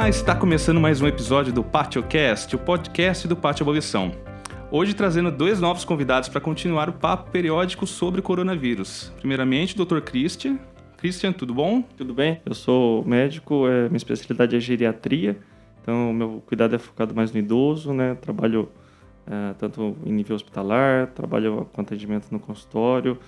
[0.00, 4.10] Olá, está começando mais um episódio do PatioCast, o podcast do Pátio Abolição.
[4.70, 9.12] Hoje trazendo dois novos convidados para continuar o papo periódico sobre coronavírus.
[9.18, 10.00] Primeiramente, o Dr.
[10.00, 10.58] Christian.
[10.96, 11.82] Christian, tudo bom?
[11.98, 12.40] Tudo bem?
[12.46, 15.38] Eu sou médico, é, minha especialidade é geriatria,
[15.82, 18.14] então meu cuidado é focado mais no idoso, né?
[18.14, 18.70] Trabalho
[19.26, 23.18] é, tanto em nível hospitalar, trabalho com atendimento no consultório,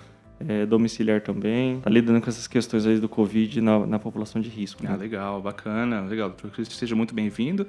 [0.47, 1.79] é, domiciliar também.
[1.79, 4.83] Tá lidando com essas questões aí do Covid na, na população de risco.
[4.83, 4.89] Né?
[4.91, 6.29] Ah, legal, bacana, legal.
[6.29, 7.67] Doutor Cristo, seja muito bem-vindo.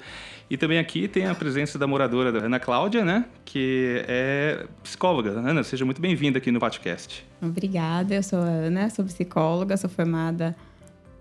[0.49, 3.25] E também aqui tem a presença da moradora da Ana Cláudia, né?
[3.45, 5.31] Que é psicóloga.
[5.31, 7.25] Ana, seja muito bem-vinda aqui no podcast.
[7.41, 10.57] Obrigada, eu sou a Ana, sou psicóloga, sou formada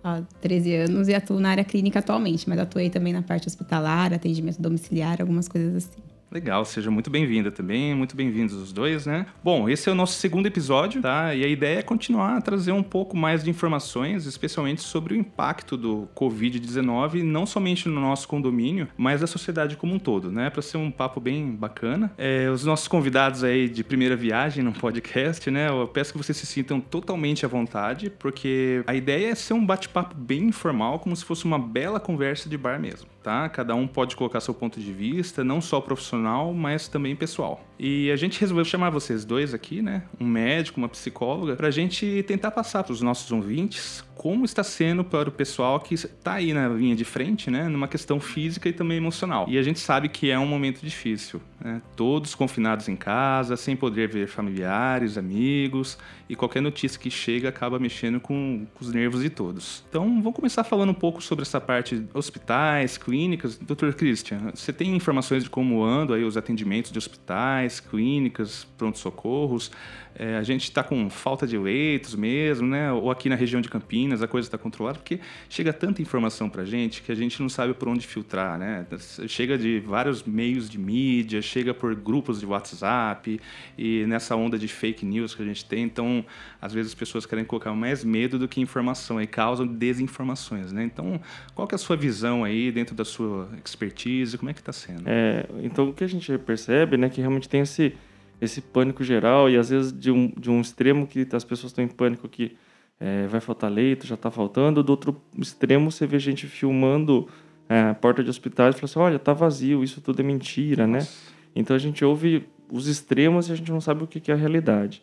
[0.03, 4.13] há 13 anos e atuo na área clínica atualmente, mas atuei também na parte hospitalar,
[4.13, 6.12] atendimento domiciliar, algumas coisas assim.
[6.33, 9.27] Legal, seja muito bem-vinda também, muito bem-vindos os dois, né?
[9.43, 11.35] Bom, esse é o nosso segundo episódio, tá?
[11.35, 15.17] E a ideia é continuar a trazer um pouco mais de informações, especialmente sobre o
[15.17, 20.49] impacto do Covid-19, não somente no nosso condomínio, mas na sociedade como um todo, né?
[20.49, 22.11] Para ser um papo bem bacana.
[22.17, 25.69] É, os nossos convidados aí de primeira viagem no podcast, né?
[25.69, 29.63] Eu peço que vocês se sintam totalmente à vontade, porque a ideia é ser um
[29.63, 33.47] bate-papo bem informal, como se fosse uma bela conversa de bar mesmo, tá?
[33.49, 37.63] Cada um pode colocar seu ponto de vista, não só profissional mas também pessoal.
[37.85, 40.03] E a gente resolveu chamar vocês dois aqui, né?
[40.17, 44.63] Um médico, uma psicóloga, para a gente tentar passar para os nossos ouvintes como está
[44.63, 47.67] sendo para o pessoal que está aí na linha de frente, né?
[47.67, 49.45] Numa questão física e também emocional.
[49.49, 51.81] E a gente sabe que é um momento difícil, né?
[51.95, 55.97] Todos confinados em casa, sem poder ver familiares, amigos,
[56.29, 59.83] e qualquer notícia que chega acaba mexendo com, com os nervos de todos.
[59.89, 63.57] Então, vamos começar falando um pouco sobre essa parte hospitais, clínicas.
[63.57, 63.91] Dr.
[63.91, 69.71] Christian, você tem informações de como andam aí os atendimentos de hospitais, clínicas, pronto-socorros?
[70.15, 72.91] É, a gente está com falta de leitos mesmo, né?
[72.91, 75.19] Ou aqui na região de Campinas a coisa está controlada, porque
[75.49, 78.85] chega tanta informação para a gente que a gente não sabe por onde filtrar, né?
[79.27, 83.39] Chega de vários meios de mídia, chega por grupos de WhatsApp
[83.77, 86.23] e nessa onda de fake news que a gente tem, então
[86.61, 90.83] às vezes as pessoas querem colocar mais medo do que informação e causam desinformações, né?
[90.83, 91.19] Então,
[91.55, 94.37] qual que é a sua visão aí dentro da sua expertise?
[94.37, 95.03] Como é que está sendo?
[95.07, 97.93] É, então o que a gente percebe, né, que realmente tem esse
[98.41, 101.83] esse pânico geral e às vezes de um, de um extremo que as pessoas estão
[101.83, 102.57] em pânico que
[102.99, 107.29] é, vai faltar leito, já está faltando, do outro extremo você vê gente filmando
[107.69, 110.85] é, a porta de hospitais e fala assim, olha, está vazio, isso tudo é mentira,
[110.85, 111.07] né?
[111.55, 114.33] Então a gente ouve os extremos e a gente não sabe o que, que é
[114.33, 115.01] a realidade.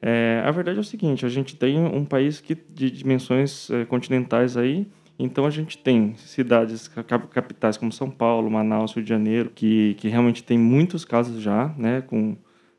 [0.00, 3.84] É, a verdade é o seguinte, a gente tem um país que, de dimensões é,
[3.84, 4.86] continentais aí,
[5.18, 10.08] então a gente tem cidades capitais como São Paulo, Manaus, Rio de Janeiro, que, que
[10.08, 12.36] realmente tem muitos casos já, né, com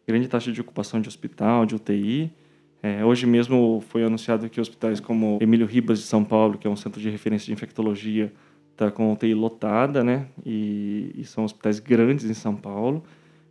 [0.08, 2.32] grande taxa de ocupação de hospital, de UTI.
[2.82, 6.70] É, hoje mesmo foi anunciado que hospitais como Emílio Ribas de São Paulo, que é
[6.70, 8.32] um centro de referência de infectologia,
[8.72, 10.28] está com UTI lotada, né?
[10.46, 13.04] E, e, são hospitais grandes em São Paulo.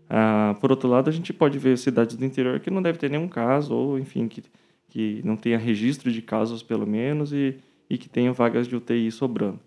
[0.09, 3.11] Ah, por outro lado, a gente pode ver cidades do interior que não deve ter
[3.11, 4.43] nenhum caso, ou enfim, que,
[4.89, 9.11] que não tenha registro de casos pelo menos e, e que tenham vagas de UTI
[9.11, 9.61] sobrando.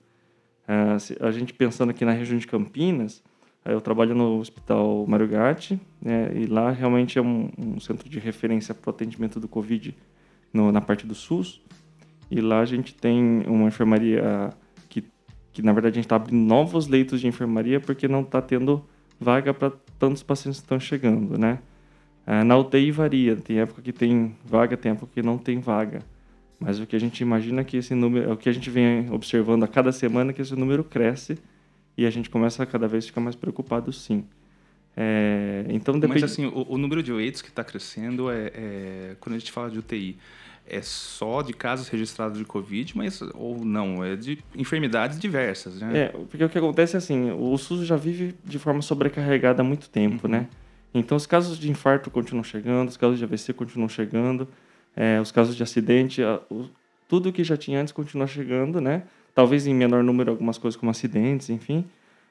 [0.68, 3.24] Ah, a gente pensando aqui na região de Campinas,
[3.64, 8.20] eu trabalho no Hospital Mário Gatti, né, e lá realmente é um, um centro de
[8.20, 9.96] referência para o atendimento do Covid
[10.52, 11.62] no, na parte do SUS.
[12.30, 14.52] E lá a gente tem uma enfermaria
[14.90, 15.04] que,
[15.52, 18.84] que na verdade, a gente está abrindo novos leitos de enfermaria porque não está tendo
[19.20, 21.60] vaga para tantos pacientes que estão chegando, né?
[22.26, 26.02] Ah, na UTI varia, tem época que tem vaga, tem época que não tem vaga.
[26.62, 28.70] Mas o que a gente imagina é que esse número, é o que a gente
[28.70, 31.40] vem observando a cada semana, que esse número cresce
[31.98, 34.24] e a gente começa a cada vez ficar mais preocupado, sim.
[34.96, 36.22] É, então depende...
[36.22, 39.52] Mas assim, o, o, número de leitos que está crescendo é, é, quando a gente
[39.52, 40.18] fala de UTI,
[40.68, 45.98] é só de casos registrados de Covid, mas ou não, é de enfermidades diversas, né?
[45.98, 49.66] É, porque o que acontece é assim, o SUS já vive de forma sobrecarregada há
[49.66, 50.34] muito tempo, uhum.
[50.34, 50.48] né?
[50.94, 54.48] Então os casos de infarto continuam chegando, os casos de AVC continuam chegando,
[54.96, 56.70] é, os casos de acidente, a, o,
[57.08, 59.04] tudo que já tinha antes continua chegando, né?
[59.34, 61.86] talvez em menor número algumas coisas como acidentes, enfim,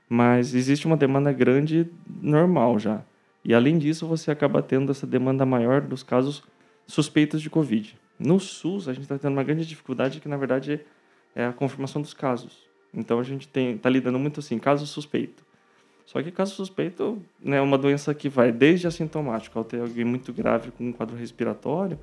[0.09, 1.89] mas existe uma demanda grande
[2.21, 3.03] normal já.
[3.45, 6.43] E além disso, você acaba tendo essa demanda maior dos casos
[6.87, 7.97] suspeitos de Covid.
[8.19, 10.81] No SUS, a gente está tendo uma grande dificuldade que, na verdade,
[11.35, 12.69] é a confirmação dos casos.
[12.93, 15.43] Então, a gente está lidando muito assim, caso suspeito.
[16.05, 20.33] Só que caso suspeito né, é uma doença que vai desde assintomático ter alguém muito
[20.33, 21.99] grave com um quadro respiratório,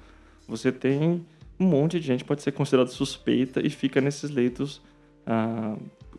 [0.47, 1.25] você tem
[1.59, 4.81] um monte de gente pode ser considerado suspeita e fica nesses leitos
[5.25, 5.75] ah,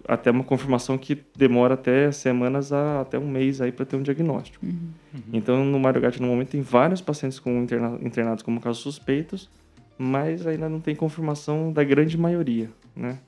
[0.07, 4.03] até uma confirmação que demora até semanas a até um mês aí para ter um
[4.03, 4.65] diagnóstico.
[4.65, 4.91] Uhum.
[5.15, 5.21] Uhum.
[5.33, 9.51] Então, no Mário Gatti, no momento, tem vários pacientes com interna internados como casos suspeitos,
[9.99, 13.19] mas ainda não tem confirmação da grande maioria, né?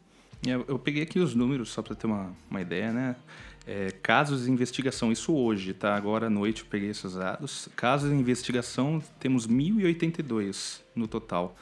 [0.46, 3.14] Eu, eu peguei aqui os números só para ter uma, uma ideia, né?
[3.66, 5.94] É, casos de investigação, isso hoje, tá?
[5.94, 7.68] Agora à noite eu peguei esses dados.
[7.76, 11.56] Casos de investigação, temos 1.082 no total.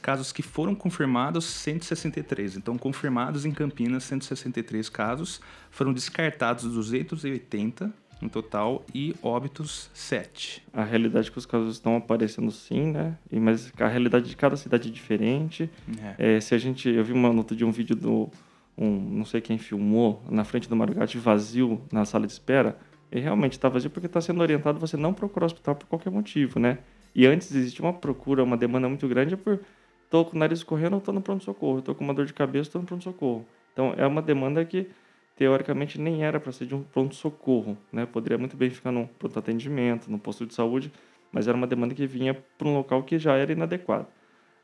[0.00, 2.56] Casos que foram confirmados, 163.
[2.56, 5.40] Então, confirmados em Campinas, 163 casos.
[5.70, 10.62] Foram descartados 280 no total e óbitos 7.
[10.72, 13.16] A realidade é que os casos estão aparecendo sim, né?
[13.30, 15.70] E, mas a realidade de cada cidade é diferente.
[16.18, 16.36] É.
[16.36, 18.30] É, se a gente, eu vi uma nota de um vídeo do
[18.78, 22.78] um, não sei quem filmou na frente do Margate vazio na sala de espera.
[23.10, 26.60] E realmente está vazio porque está sendo orientado você não procurar hospital por qualquer motivo,
[26.60, 26.78] né?
[27.14, 29.58] E antes existia uma procura, uma demanda muito grande por
[30.10, 32.32] tô com o nariz correndo, eu tô no pronto socorro, tô com uma dor de
[32.32, 33.46] cabeça, tô no pronto socorro.
[33.72, 34.88] Então é uma demanda que
[35.38, 38.04] teoricamente nem era para ser de um pronto-socorro, né?
[38.04, 40.92] Poderia muito bem ficar num pronto-atendimento, num posto de saúde,
[41.30, 44.08] mas era uma demanda que vinha para um local que já era inadequado.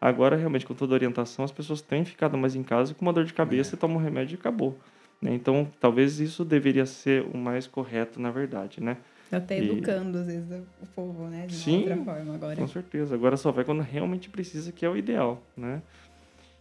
[0.05, 3.13] Agora, realmente, com toda a orientação, as pessoas têm ficado mais em casa com uma
[3.13, 3.79] dor de cabeça, é.
[3.79, 4.79] tomam um remédio e acabou.
[5.19, 5.33] Né?
[5.33, 8.99] Então, talvez isso deveria ser o mais correto, na verdade, né?
[9.31, 9.71] Tá até e...
[9.71, 10.47] educando, às vezes,
[10.83, 11.47] o povo, né?
[11.47, 12.55] De Sim, outra forma agora.
[12.55, 13.15] com certeza.
[13.15, 15.81] Agora só vai quando realmente precisa, que é o ideal, né?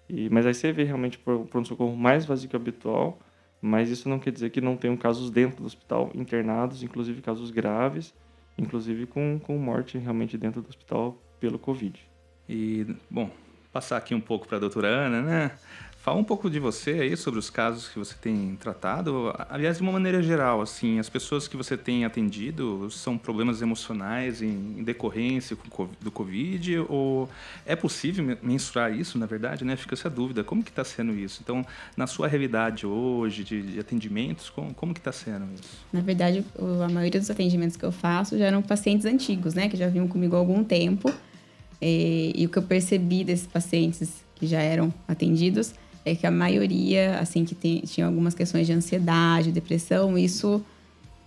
[0.08, 3.20] E, mas aí você vê realmente o pronto-socorro mais vazio que o habitual,
[3.62, 7.52] mas isso não quer dizer que não tenham casos dentro do hospital internados, inclusive casos
[7.52, 8.14] graves,
[8.58, 12.13] inclusive com, com morte realmente dentro do hospital pelo Covid.
[12.48, 13.30] E, bom,
[13.72, 15.52] passar aqui um pouco para a doutora Ana, né?
[16.04, 19.34] Fala um pouco de você aí, sobre os casos que você tem tratado.
[19.50, 24.42] Aliás, de uma maneira geral, assim, as pessoas que você tem atendido são problemas emocionais
[24.42, 25.58] em, decorrência
[26.02, 26.80] do Covid?
[26.90, 27.30] Ou
[27.66, 29.78] é possível mensurar isso, na verdade, né?
[29.78, 30.44] Fica essa dúvida.
[30.44, 31.40] Como que está sendo isso?
[31.42, 35.70] Então, na sua realidade hoje, de, de atendimentos, como, como que está sendo isso?
[35.94, 39.70] Na verdade, a maioria dos atendimentos que eu faço já eram pacientes antigos, né?
[39.70, 41.10] Que já vinham comigo há algum tempo.
[41.86, 45.74] E, e o que eu percebi desses pacientes que já eram atendidos
[46.06, 50.64] é que a maioria, assim, que tem, tinha algumas questões de ansiedade, depressão, isso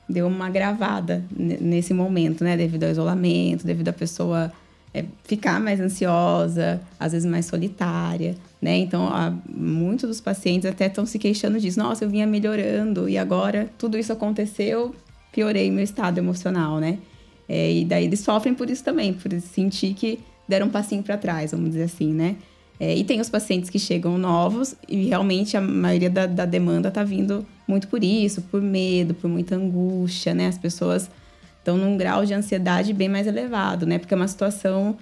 [0.09, 2.57] deu uma gravada nesse momento, né?
[2.57, 4.53] Devido ao isolamento, devido à pessoa
[4.95, 8.79] é, ficar mais ansiosa, às vezes mais solitária, né?
[8.79, 9.11] Então,
[9.49, 11.79] muitos dos pacientes até estão se queixando disso.
[11.79, 14.95] Nossa, eu vinha melhorando e agora tudo isso aconteceu,
[15.33, 16.99] piorei meu estado emocional, né?
[17.49, 21.17] É, e daí eles sofrem por isso também, por sentir que deram um passinho para
[21.17, 22.37] trás, vamos dizer assim, né?
[22.79, 26.89] É, e tem os pacientes que chegam novos e realmente a maioria da, da demanda
[26.89, 30.47] está vindo muito por isso, por medo, por muita angústia, né?
[30.47, 31.11] As pessoas
[31.59, 33.99] estão num grau de ansiedade bem mais elevado, né?
[33.99, 34.97] Porque é uma situação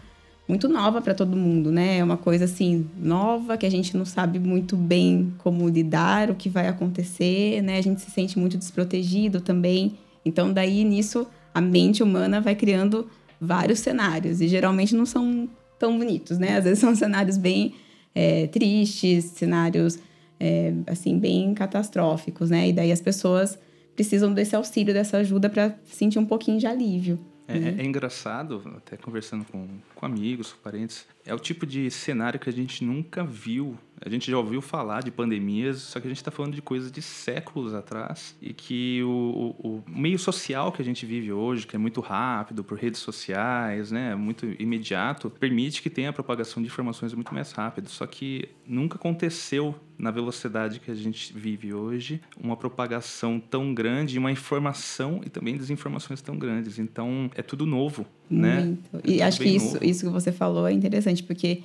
[0.47, 1.99] muito nova para todo mundo, né?
[1.99, 6.35] É uma coisa assim nova que a gente não sabe muito bem como lidar, o
[6.35, 7.79] que vai acontecer, né?
[7.79, 9.95] A gente se sente muito desprotegido também.
[10.25, 13.09] Então daí nisso a mente humana vai criando
[13.41, 15.49] vários cenários e geralmente não são
[15.79, 16.57] tão bonitos, né?
[16.57, 17.75] Às vezes são cenários bem
[18.15, 19.99] é, tristes, cenários
[20.39, 22.69] é, assim bem catastróficos, né?
[22.69, 23.59] E daí as pessoas
[23.95, 27.19] precisam desse auxílio, dessa ajuda para sentir um pouquinho de alívio.
[27.47, 27.77] É, né?
[27.79, 32.49] é, engraçado, até conversando com, com amigos, com parentes, é o tipo de cenário que
[32.49, 36.19] a gente nunca viu a gente já ouviu falar de pandemias, só que a gente
[36.19, 40.83] está falando de coisas de séculos atrás e que o, o, o, meio social que
[40.83, 45.81] a gente vive hoje, que é muito rápido por redes sociais, né, muito imediato, permite
[45.81, 47.89] que tenha a propagação de informações muito mais rápido.
[47.89, 54.19] Só que nunca aconteceu na velocidade que a gente vive hoje uma propagação tão grande,
[54.19, 56.79] uma informação e também desinformações tão grandes.
[56.79, 58.61] Então é tudo novo, né?
[58.61, 58.89] muito.
[58.93, 59.01] né?
[59.05, 61.63] E é acho que isso, isso que você falou é interessante porque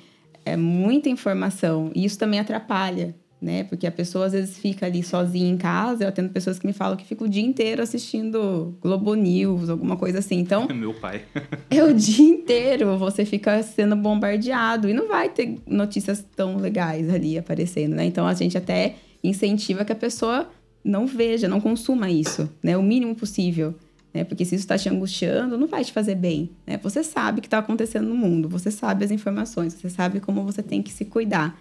[0.50, 3.64] é muita informação e isso também atrapalha, né?
[3.64, 6.04] Porque a pessoa às vezes fica ali sozinha em casa.
[6.04, 9.96] Eu atendo pessoas que me falam que fica o dia inteiro assistindo Globo News, alguma
[9.96, 10.40] coisa assim.
[10.40, 10.68] Então.
[10.70, 11.22] É meu pai.
[11.70, 12.98] é o dia inteiro.
[12.98, 18.06] Você fica sendo bombardeado e não vai ter notícias tão legais ali aparecendo, né?
[18.06, 20.50] Então a gente até incentiva que a pessoa
[20.84, 22.78] não veja, não consuma isso, né?
[22.78, 23.76] O mínimo possível
[24.14, 24.24] né?
[24.24, 26.78] Porque se isso está te angustiando, não vai te fazer bem, né?
[26.82, 30.44] Você sabe o que está acontecendo no mundo, você sabe as informações, você sabe como
[30.44, 31.60] você tem que se cuidar.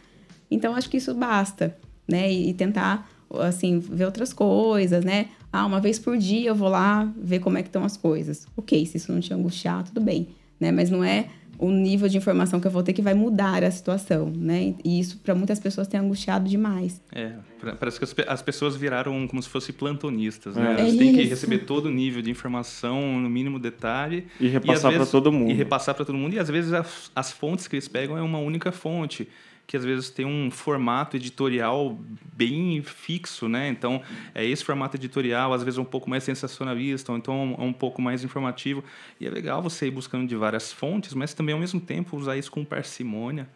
[0.50, 1.76] Então, acho que isso basta,
[2.06, 2.32] né?
[2.32, 3.08] E, tentar,
[3.40, 5.28] assim, ver outras coisas, né?
[5.52, 8.46] Ah, uma vez por dia eu vou lá ver como é que estão as coisas.
[8.56, 10.28] Ok, se isso não te angustiar, tudo bem,
[10.58, 10.72] né?
[10.72, 11.28] Mas não é
[11.58, 14.74] o nível de informação que eu vou ter que vai mudar a situação, né?
[14.84, 17.02] E isso para muitas pessoas tem angustiado demais.
[17.12, 17.32] É,
[17.78, 20.76] parece que as, pessoas viraram como se fossem plantonistas, né?
[20.78, 24.92] É Elas têm que receber todo o nível de informação no mínimo detalhe e repassar
[24.92, 25.50] para todo mundo.
[25.50, 28.22] E repassar para todo mundo e às vezes as, as fontes que eles pegam é
[28.22, 29.28] uma única fonte
[29.68, 31.96] que às vezes tem um formato editorial
[32.34, 33.68] bem fixo, né?
[33.68, 34.00] Então,
[34.34, 38.00] é esse formato editorial, às vezes um pouco mais sensacionalista, ou então é um pouco
[38.00, 38.82] mais informativo.
[39.20, 42.38] E é legal você ir buscando de várias fontes, mas também, ao mesmo tempo, usar
[42.38, 43.46] isso com parcimônia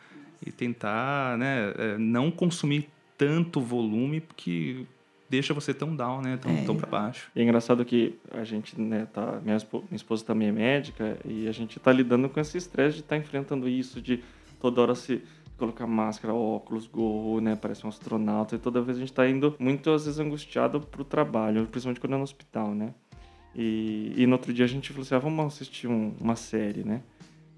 [0.47, 4.87] e tentar né, é, não consumir tanto volume que
[5.31, 6.37] deixa você tão down, né?
[6.37, 6.63] Tão, É.
[6.65, 7.31] tão para baixo.
[7.35, 11.17] E é engraçado que a gente, né, tá, minha, espo- minha esposa também é médica
[11.25, 14.23] e a gente tá lidando com esse estresse de estar enfrentando isso, de
[14.61, 15.23] toda hora se
[15.63, 19.55] colocar máscara, óculos, gorro, né, parece um astronauta e toda vez a gente tá indo
[19.61, 22.93] muito, às vezes, angustiado pro trabalho, principalmente quando é no hospital, né.
[23.55, 26.83] E, e no outro dia a gente falou assim, ah, vamos assistir um- uma série,
[26.83, 27.01] né.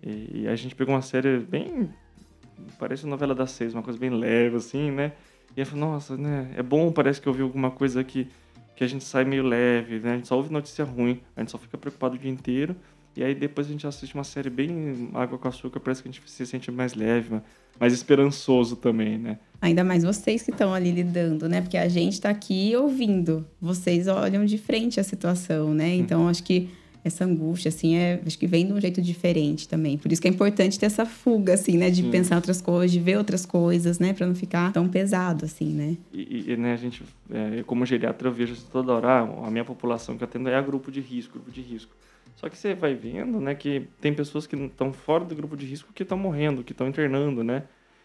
[0.03, 1.89] E, e a gente pegou uma série bem,
[2.79, 5.13] parece novela das seis, uma coisa bem leve, assim, né.
[5.57, 8.29] E eu falei, nossa, né, é bom, parece que eu vi alguma coisa que
[8.77, 10.15] que a gente sai meio leve, né?
[10.15, 12.75] A gente só ouve notícia ruim, a gente só fica preocupado o dia inteiro.
[13.17, 16.13] E aí depois a gente assiste uma série bem água com açúcar, parece que a
[16.13, 17.41] gente se sente mais leve,
[17.79, 19.39] mais esperançoso também, né?
[19.61, 21.61] Ainda mais vocês que estão ali lidando, né?
[21.61, 23.47] Porque a gente tá aqui ouvindo.
[23.61, 25.95] Vocês olham de frente a situação, né?
[25.95, 26.69] Então, acho que
[27.05, 29.99] essa angústia, assim, é, acho que vem de um jeito diferente também.
[29.99, 31.91] Por isso que é importante ter essa fuga, assim, né?
[31.91, 32.11] De Sim.
[32.11, 34.15] pensar outras coisas, de ver outras coisas, né?
[34.15, 35.99] Pra não ficar tão pesado, assim, né?
[36.13, 39.65] E, e, né, a gente, é, como geriatra, eu vejo toda hora, ah, a minha
[39.65, 41.95] população que eu atendo é a grupo de risco, grupo de risco.
[42.45, 45.65] Só que você vai vendo, né, que tem pessoas que estão fora do grupo de
[45.65, 47.63] risco que estão morrendo, que estão internando, né?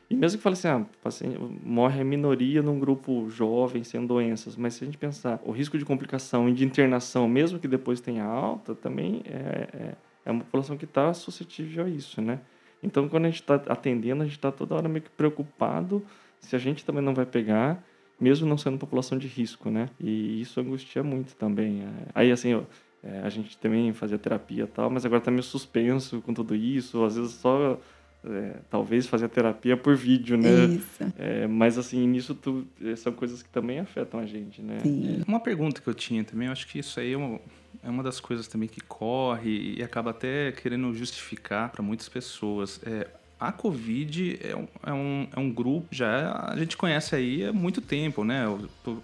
[0.09, 4.55] E mesmo que fale assim, ah, paciente, morre a minoria num grupo jovem, sem doenças,
[4.55, 7.99] mas se a gente pensar, o risco de complicação e de internação, mesmo que depois
[7.99, 12.39] tenha alta, também é, é, é uma população que está suscetível a isso, né?
[12.81, 16.01] Então, quando a gente está atendendo, a gente está toda hora meio que preocupado
[16.39, 17.83] se a gente também não vai pegar,
[18.17, 19.89] mesmo não sendo população de risco, né?
[19.99, 21.81] E isso angustia muito também.
[21.81, 21.89] é.
[22.15, 22.61] Aí, assim, ó,
[23.03, 26.55] é, a gente também fazia terapia e tal, mas agora tá meio suspenso com tudo
[26.55, 27.79] isso, às vezes só,
[28.25, 30.65] é, talvez, fazer terapia por vídeo, né?
[30.65, 31.13] Isso.
[31.17, 34.79] É, mas, assim, nisso tu, é, são coisas que também afetam a gente, né?
[34.83, 35.23] Sim.
[35.25, 37.39] Uma pergunta que eu tinha também, eu acho que isso aí é uma,
[37.81, 42.81] é uma das coisas também que corre e acaba até querendo justificar para muitas pessoas.
[42.85, 43.07] É,
[43.39, 47.53] a Covid é um, é, um, é um grupo, já a gente conhece aí há
[47.53, 48.43] muito tempo, né?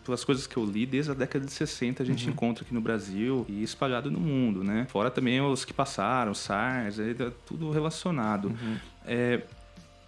[0.04, 2.82] Pelas coisas que eu li, desde a década de 60 a gente encontra aqui no
[2.82, 4.88] Brasil e espalhado no mundo, né?
[4.89, 8.51] Fora também os que passaram, SARS, tá tudo relacionado.
[9.06, 9.42] É,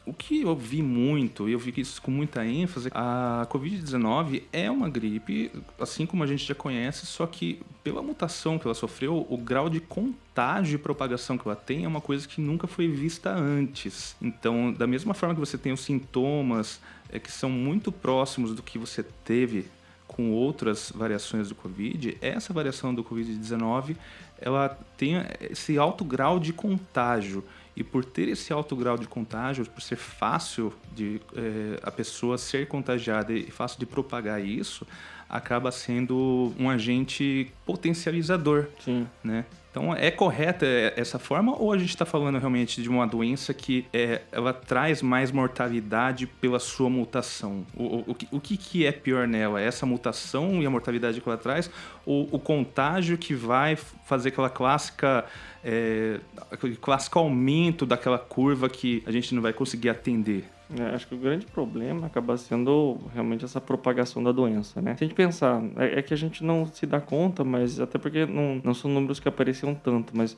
[0.07, 4.71] o que eu vi muito, e eu vi isso com muita ênfase, a Covid-19 é
[4.71, 9.27] uma gripe, assim como a gente já conhece, só que pela mutação que ela sofreu,
[9.29, 12.87] o grau de contágio e propagação que ela tem é uma coisa que nunca foi
[12.87, 14.15] vista antes.
[14.21, 18.63] Então, da mesma forma que você tem os sintomas é, que são muito próximos do
[18.63, 19.65] que você teve
[20.07, 23.97] com outras variações do Covid, essa variação do Covid-19,
[24.39, 27.43] ela tem esse alto grau de contágio.
[27.77, 32.35] E por ter esse alto grau de contágio, por ser fácil de eh, a pessoa
[32.35, 34.83] ser contagiada e fácil de propagar isso,
[35.29, 39.07] acaba sendo um agente potencializador, Sim.
[39.23, 39.45] né?
[39.77, 40.65] Então, é correta
[40.95, 45.03] essa forma ou a gente está falando realmente de uma doença que é, ela traz
[45.03, 47.63] mais mortalidade pela sua mutação?
[47.75, 49.61] O, o, o que- o que é pior nela?
[49.61, 51.69] Essa mutação e a mortalidade que ela traz
[52.07, 55.23] ou o contágio que vai fazer aquela clássica,
[55.63, 56.19] é,
[56.49, 60.56] aquele clássico aumento daquela curva que a gente não vai conseguir atender?
[60.75, 64.95] É, acho que o grande problema acaba sendo realmente essa propagação da doença, né?
[64.97, 67.97] Se a gente pensar, é, é que a gente não se dá conta, mas até
[67.97, 70.37] porque não, não são números que apareciam tanto, mas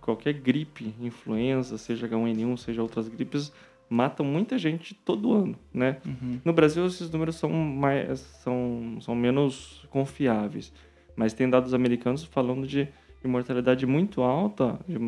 [0.00, 3.52] qualquer gripe, influenza, seja H1N1, seja outras gripes,
[3.88, 5.96] matam muita gente todo ano, né?
[6.44, 10.72] No Brasil, esses números são, mais, são, são menos confiáveis,
[11.16, 12.86] mas tem dados americanos falando de,
[13.22, 14.98] de mortalidade muito alta, de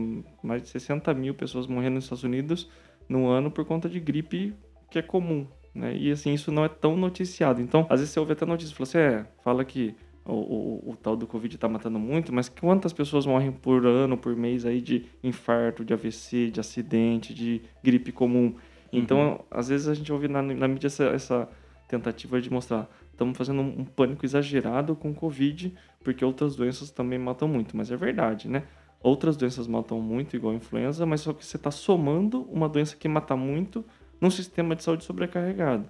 [0.43, 2.69] mais de 60 mil pessoas morrendo nos Estados Unidos
[3.09, 4.55] no ano por conta de gripe
[4.91, 5.97] que é comum, né?
[5.97, 7.61] E assim, isso não é tão noticiado.
[7.61, 9.95] Então, às vezes você ouve até notícia, fala assim, é, fala que
[10.25, 14.17] o, o, o tal do Covid tá matando muito, mas quantas pessoas morrem por ano,
[14.17, 18.55] por mês aí de infarto, de AVC, de acidente, de gripe comum?
[18.93, 21.49] Então, às vezes a gente ouve na, na mídia essa, essa
[21.89, 27.19] tentativa de mostrar, estamos fazendo um, um pânico exagerado com Covid, porque outras doenças também
[27.19, 28.65] matam muito, mas é verdade, né?
[29.03, 32.97] Outras doenças matam muito, igual a influenza, mas só que você está somando uma doença
[32.97, 33.85] que mata muito
[34.21, 35.89] num sistema de saúde sobrecarregado.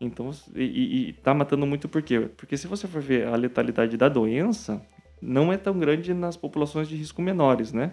[0.00, 2.30] Então, e, e, e tá matando muito por quê?
[2.36, 4.82] Porque se você for ver a letalidade da doença,
[5.20, 7.92] não é tão grande nas populações de risco menores, né?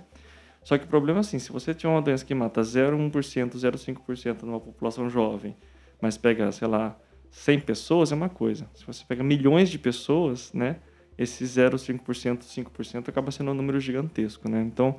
[0.63, 4.43] Só que o problema é assim, se você tiver uma doença que mata 0,1%, 0,5%
[4.43, 5.55] numa população jovem,
[6.01, 6.98] mas pega, sei lá,
[7.32, 8.70] 100 pessoas, é uma coisa.
[8.74, 10.77] Se você pega milhões de pessoas, né?
[11.17, 14.62] Esse 0,5%, 5% acaba sendo um número gigantesco, né?
[14.62, 14.98] Então,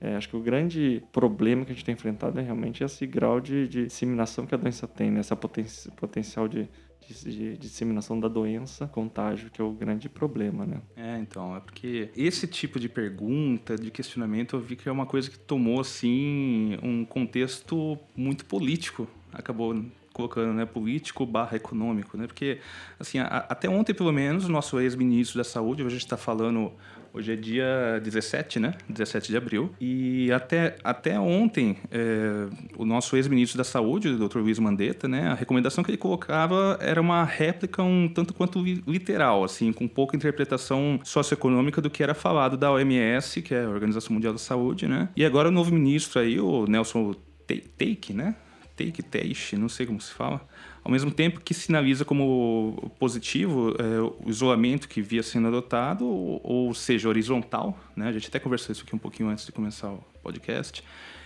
[0.00, 3.40] é, acho que o grande problema que a gente tem enfrentado é realmente esse grau
[3.40, 5.20] de, de disseminação que a doença tem, né?
[5.20, 5.64] Essa poten
[5.96, 6.68] potencial de,
[7.08, 10.82] de, de disseminação da doença, contágio, que é o grande problema, né?
[10.96, 15.06] É, então, é porque esse tipo de pergunta, de questionamento, eu vi que é uma
[15.06, 19.08] coisa que tomou, assim, um contexto muito político.
[19.32, 19.82] Acabou
[20.16, 22.26] colocando, né, político barra econômico, né?
[22.26, 22.58] Porque,
[22.98, 26.16] assim, a, até ontem, pelo menos, o nosso ex-ministro da Saúde, hoje a gente está
[26.16, 26.72] falando
[27.16, 28.74] Hoje é dia 17, né?
[28.90, 29.70] 17 de abril.
[29.80, 32.46] E até, até ontem, é,
[32.76, 34.40] o nosso ex-ministro da Saúde, o Dr.
[34.40, 35.28] Luiz Mandetta, né?
[35.28, 40.14] A recomendação que ele colocava era uma réplica um tanto quanto literal, assim, com pouca
[40.14, 44.86] interpretação socioeconômica do que era falado da OMS, que é a Organização Mundial da Saúde,
[44.86, 45.08] né?
[45.16, 47.14] E agora o novo ministro aí, o Nelson
[47.78, 48.34] Take, né?
[48.76, 50.46] Take, Teixe, não sei como se fala
[50.86, 56.40] ao mesmo tempo que sinaliza como positivo é, o isolamento que via sendo adotado, ou,
[56.44, 58.06] ou, seja, horizontal, né?
[58.06, 60.84] a gente até conversou isso aqui um pouquinho antes de começar o podcast,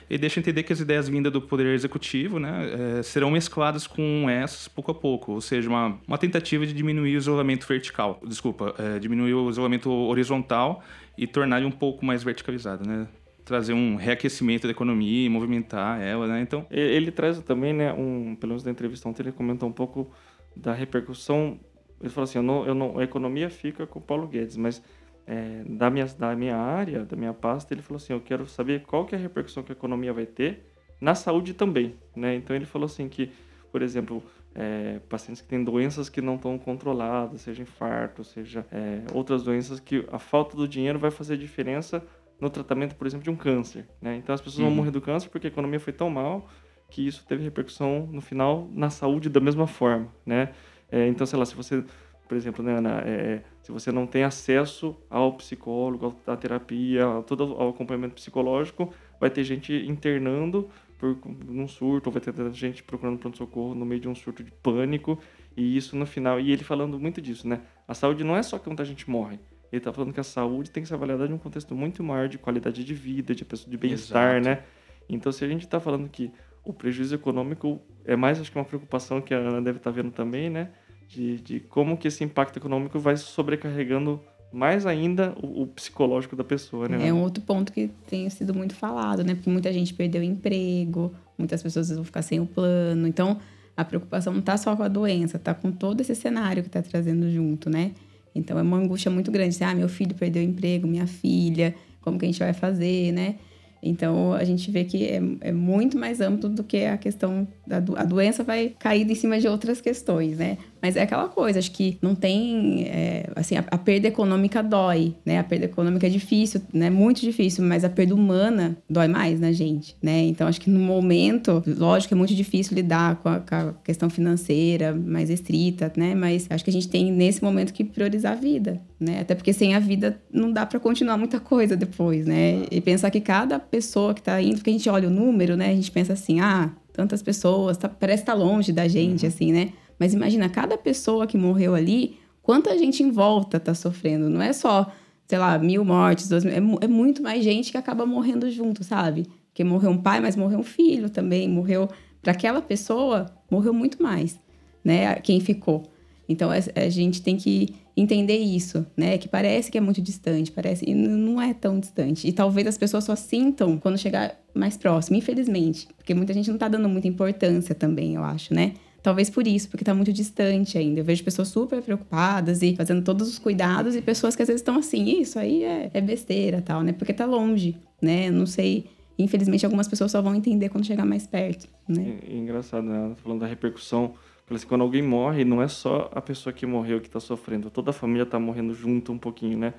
[0.08, 4.30] e deixa entender que as ideias vindas do Poder Executivo né, é, serão mescladas com
[4.30, 8.74] essas pouco a pouco, ou seja, uma, uma tentativa de diminuir o isolamento vertical, desculpa,
[8.78, 10.82] é, diminuir o isolamento horizontal
[11.18, 13.06] e tornar ele um pouco mais verticalizado, né?
[13.50, 16.40] Trazer um reaquecimento da economia e movimentar ela, né?
[16.40, 20.08] Então ele traz também, né, um, pelo menos na entrevista ontem ele comentou um pouco
[20.54, 21.58] da repercussão.
[22.00, 24.80] Ele falou assim, eu não, eu não, a economia fica com o Paulo Guedes, mas
[25.26, 28.82] é, da minha da minha área, da minha pasta, ele falou assim, eu quero saber
[28.84, 32.36] qual que é a repercussão que a economia vai ter na saúde também, né?
[32.36, 33.32] Então ele falou assim que,
[33.72, 34.22] por exemplo,
[34.54, 39.80] é, pacientes que têm doenças que não estão controladas, seja infarto, seja é, outras doenças
[39.80, 42.00] que a falta do dinheiro vai fazer diferença
[42.40, 43.86] no tratamento, por exemplo, de um câncer.
[44.00, 44.16] Né?
[44.16, 44.66] Então as pessoas uhum.
[44.66, 46.48] vão morrer do câncer porque a economia foi tão mal
[46.88, 50.08] que isso teve repercussão no final na saúde da mesma forma.
[50.26, 50.52] Né?
[50.90, 51.84] É, então, sei lá, se você,
[52.28, 57.22] por exemplo, né, Ana, é, se você não tem acesso ao psicólogo, à terapia, a
[57.22, 60.68] todo ao acompanhamento psicológico, vai ter gente internando
[60.98, 61.16] por
[61.48, 65.18] um surto, ou vai ter gente procurando pronto-socorro no meio de um surto de pânico,
[65.56, 67.62] e isso no final, e ele falando muito disso, né?
[67.88, 69.38] A saúde não é só quando a gente morre,
[69.72, 72.28] ele está falando que a saúde tem que ser avaliada em um contexto muito maior
[72.28, 74.62] de qualidade de vida, de pessoa de bem-estar, né?
[75.08, 76.30] Então, se a gente está falando que
[76.64, 79.96] o prejuízo econômico é mais, acho que uma preocupação que a Ana deve estar tá
[79.96, 80.70] vendo também, né?
[81.08, 84.20] De, de como que esse impacto econômico vai sobrecarregando
[84.52, 87.08] mais ainda o, o, psicológico da pessoa, né?
[87.08, 89.34] É um outro ponto que tem sido muito falado, né?
[89.34, 93.06] Porque muita gente perdeu o emprego, muitas pessoas vão ficar sem o plano.
[93.06, 93.38] Então,
[93.76, 96.82] a preocupação não está só com a doença, está com todo esse cenário que está
[96.82, 97.92] trazendo junto, né?
[98.34, 99.50] Então é uma angústia muito grande.
[99.50, 103.12] Assim, ah, meu filho perdeu o emprego, minha filha, como que a gente vai fazer,
[103.12, 103.36] né?
[103.82, 108.04] Então, a gente vê que é, é muito mais amplo do que a questão a
[108.04, 110.58] doença vai cair em cima de outras questões, né?
[110.82, 115.14] Mas é aquela coisa, acho que não tem, é, assim, a, a, perda econômica dói,
[115.24, 115.38] né?
[115.38, 116.88] A perda econômica é difícil, né?
[116.88, 120.22] Muito difícil, mas a perda humana dói mais na gente, né?
[120.22, 124.08] Então, acho que no momento, lógico, é muito difícil lidar com a, com a questão
[124.08, 126.14] financeira mais estrita, né?
[126.14, 129.20] Mas acho que a gente tem, nesse momento, que priorizar a vida, né?
[129.20, 132.62] Até porque sem a vida não dá para continuar muita coisa depois, né?
[132.70, 135.70] E pensar que cada pessoa que tá indo, porque a gente olha o número, né?
[135.70, 136.70] A gente pensa assim, ah,
[137.00, 139.28] tantas pessoas, tá, parece estar tá longe da gente, uhum.
[139.28, 139.72] assim, né?
[139.98, 144.28] Mas imagina, cada pessoa que morreu ali, quanta gente em volta tá sofrendo.
[144.28, 144.92] Não é só,
[145.26, 148.84] sei lá, mil mortes, dois mil, é, é muito mais gente que acaba morrendo junto,
[148.84, 149.26] sabe?
[149.48, 151.48] Porque morreu um pai, mas morreu um filho também.
[151.48, 151.88] Morreu.
[152.20, 154.38] Para aquela pessoa, morreu muito mais,
[154.84, 155.14] né?
[155.16, 155.90] Quem ficou.
[156.30, 159.18] Então a, gente tem que entender isso, né?
[159.18, 162.28] Que parece que é muito distante, parece e não é tão distante.
[162.28, 166.56] E talvez as pessoas só sintam quando chegar mais próximo, infelizmente, porque muita gente não
[166.56, 168.74] tá dando muita importância também, eu acho, né?
[169.02, 171.00] Talvez por isso, porque está muito distante ainda.
[171.00, 174.60] Eu vejo pessoas super preocupadas e fazendo todos os cuidados e pessoas que às vezes
[174.60, 176.92] estão assim, isso aí é, é besteira tal, né?
[176.92, 178.30] Porque está longe, né?
[178.30, 178.86] Não sei.
[179.18, 182.18] Infelizmente, algumas pessoas só vão entender quando chegar mais perto, né?
[182.22, 183.16] É, é engraçado, né?
[183.16, 184.14] Falando da repercussão.
[184.50, 187.70] Assim, quando alguém morre, não é só a pessoa que morreu que está sofrendo.
[187.70, 189.74] Toda a família está morrendo junto um pouquinho, né?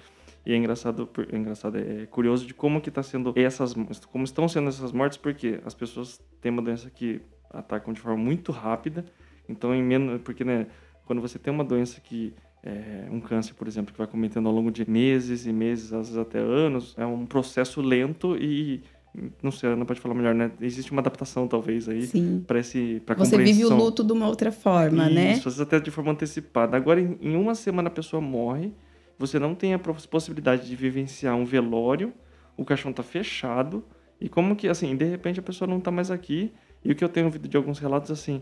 [0.46, 3.76] E é engraçado, é engraçado, é curioso de como que está sendo essas,
[4.12, 8.18] como estão sendo essas mortes, porque as pessoas têm uma doença que atacam de forma
[8.18, 9.06] muito rápida.
[9.48, 10.68] Então, em menos, porque né,
[11.06, 14.54] quando você tem uma doença que é, um câncer, por exemplo, que vai cometendo ao
[14.54, 18.84] longo de meses e meses, às vezes até anos, é um processo lento e
[19.44, 20.52] não sei, Ana pode falar melhor, né?
[20.62, 22.08] Existe uma adaptação, talvez, aí
[22.48, 25.32] para esse pra Você vive o luto de uma outra forma, Isso, né?
[25.34, 26.78] Isso, às vezes até de forma antecipada.
[26.78, 28.72] Agora, em, em uma semana a pessoa morre,
[29.20, 32.14] você não tem a possibilidade de vivenciar um velório,
[32.56, 33.84] o caixão está fechado,
[34.20, 37.04] e como que, assim, de repente a pessoa não está mais aqui, e o que
[37.04, 38.42] eu tenho ouvido de alguns relatos, assim,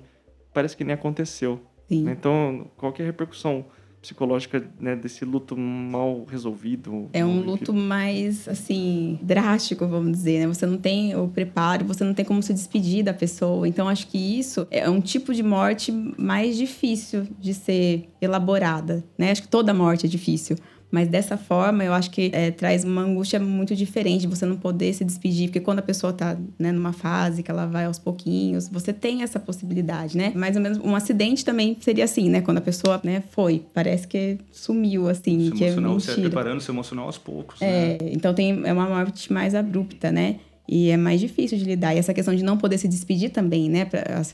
[0.53, 1.59] parece que nem aconteceu.
[1.87, 2.07] Sim.
[2.09, 3.65] Então, qual é a repercussão
[4.01, 7.09] psicológica né, desse luto mal resolvido?
[7.13, 10.47] É um luto mais, assim, drástico, vamos dizer, né?
[10.47, 13.67] Você não tem o preparo, você não tem como se despedir da pessoa.
[13.67, 19.31] Então, acho que isso é um tipo de morte mais difícil de ser elaborada, né?
[19.31, 20.55] Acho que toda morte é difícil.
[20.91, 24.93] Mas dessa forma, eu acho que é, traz uma angústia muito diferente, você não poder
[24.93, 28.67] se despedir, porque quando a pessoa tá né, numa fase que ela vai aos pouquinhos,
[28.67, 30.31] você tem essa possibilidade, né?
[30.35, 32.41] Mais ou menos um acidente também seria assim, né?
[32.41, 36.15] Quando a pessoa né, foi, parece que sumiu, assim, se que é mentira.
[36.15, 37.97] Você preparando se emocional aos poucos, é, né?
[38.11, 40.37] Então tem, é uma morte mais abrupta, né?
[40.71, 41.95] E é mais difícil de lidar.
[41.95, 43.87] E essa questão de não poder se despedir também, né?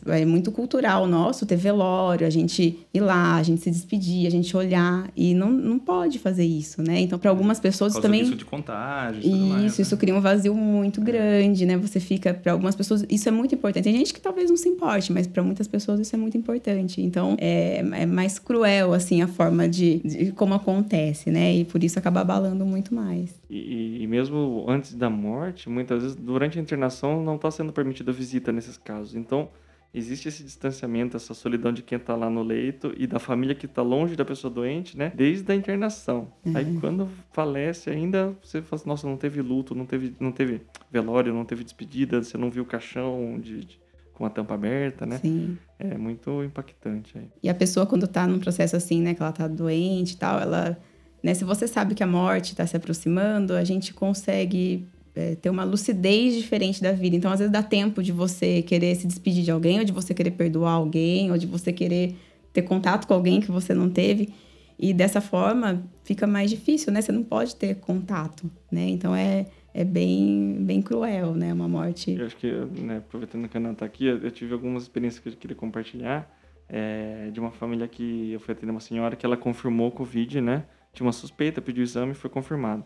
[0.07, 4.29] É muito cultural nosso ter velório, a gente ir lá, a gente se despedir, a
[4.29, 5.09] gente olhar.
[5.15, 6.99] E não, não pode fazer isso, né?
[6.99, 8.21] Então, para algumas pessoas Por também.
[8.21, 9.21] Isso de contágio.
[9.21, 9.81] Isso, mais, né?
[9.81, 11.77] isso cria um vazio muito grande, né?
[11.77, 12.33] Você fica.
[12.33, 13.85] Para algumas pessoas, isso é muito importante.
[13.85, 17.01] Tem gente que talvez não se importe, mas para muitas pessoas isso é muito importante.
[17.01, 21.55] Então, é, é mais cruel, assim, a forma de, de como acontece, né?
[21.55, 23.33] E por isso acaba abalando muito mais.
[23.49, 28.11] E, e mesmo antes da morte, muitas vezes durante a internação não está sendo permitida
[28.11, 29.15] visita nesses casos.
[29.15, 29.49] Então,
[29.93, 33.65] existe esse distanciamento, essa solidão de quem está lá no leito e da família que
[33.65, 35.11] está longe da pessoa doente, né?
[35.15, 36.33] Desde a internação.
[36.43, 36.57] Uhum.
[36.57, 40.61] Aí, quando falece, ainda você fala assim, nossa, não teve luto, não teve, não teve
[40.91, 43.79] velório, não teve despedida, você não viu o caixão de, de
[44.13, 45.19] com a tampa aberta, né?
[45.19, 45.57] Sim.
[45.77, 47.17] É muito impactante.
[47.17, 47.27] Aí.
[47.43, 50.39] E a pessoa, quando está num processo assim, né, que ela está doente e tal,
[50.39, 50.77] ela...
[51.21, 55.49] Né, se você sabe que a morte está se aproximando, a gente consegue é, ter
[55.49, 57.15] uma lucidez diferente da vida.
[57.15, 60.13] Então, às vezes, dá tempo de você querer se despedir de alguém, ou de você
[60.13, 62.15] querer perdoar alguém, ou de você querer
[62.51, 64.29] ter contato com alguém que você não teve.
[64.77, 67.01] E dessa forma, fica mais difícil, né?
[67.01, 68.89] Você não pode ter contato, né?
[68.89, 71.53] Então, é, é bem, bem cruel, né?
[71.53, 72.11] Uma morte...
[72.11, 72.51] Eu acho que,
[72.81, 76.29] né, aproveitando que a Ana está aqui, eu tive algumas experiências que eu queria compartilhar.
[76.67, 80.63] É, de uma família que eu fui atender uma senhora que ela confirmou Covid, né?
[80.93, 82.83] Tinha uma suspeita, pediu exame e foi confirmado.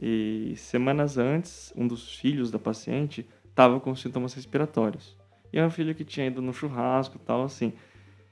[0.00, 5.16] E semanas antes, um dos filhos da paciente estava com sintomas respiratórios.
[5.52, 7.72] E é um filho que tinha ido no churrasco tal, assim.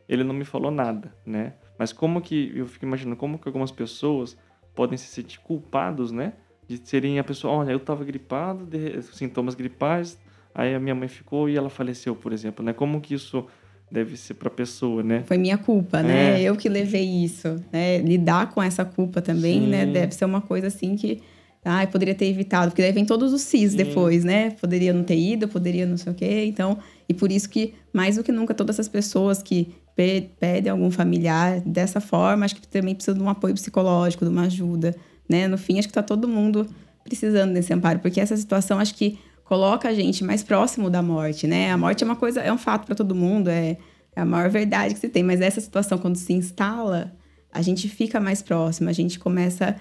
[0.08, 1.54] Ele não me falou nada, né?
[1.78, 4.36] Mas como que, eu fico imaginando, como que algumas pessoas
[4.74, 6.34] podem se sentir culpados, né?
[6.68, 10.18] De serem a pessoa, olha, eu estava gripado, de, sintomas gripais,
[10.54, 12.72] aí a minha mãe ficou e ela faleceu, por exemplo, né?
[12.74, 13.46] Como que isso
[13.90, 15.22] deve ser para a pessoa, né?
[15.26, 16.40] Foi minha culpa, né?
[16.40, 16.42] É.
[16.42, 17.98] Eu que levei isso, né?
[17.98, 19.84] Lidar com essa culpa também, né?
[19.84, 19.86] Sim.
[19.86, 19.92] né?
[19.92, 21.22] Deve ser uma coisa assim que
[21.64, 23.78] ah, poderia ter evitado, porque daí vem todos os cis Sim.
[23.78, 24.50] depois, né?
[24.50, 26.44] Poderia não ter ido, poderia não sei o quê.
[26.44, 30.90] Então, e por isso que, mais do que nunca, todas essas pessoas que pedem algum
[30.90, 34.94] familiar dessa forma, acho que também precisa de um apoio psicológico, de uma ajuda,
[35.28, 35.48] né?
[35.48, 36.66] No fim, acho que tá todo mundo
[37.02, 41.46] precisando desse amparo, porque essa situação acho que coloca a gente mais próximo da morte,
[41.46, 41.70] né?
[41.70, 43.76] A morte é uma coisa, é um fato para todo mundo, é,
[44.16, 47.12] é a maior verdade que se tem, mas essa situação, quando se instala,
[47.52, 49.76] a gente fica mais próximo, a gente começa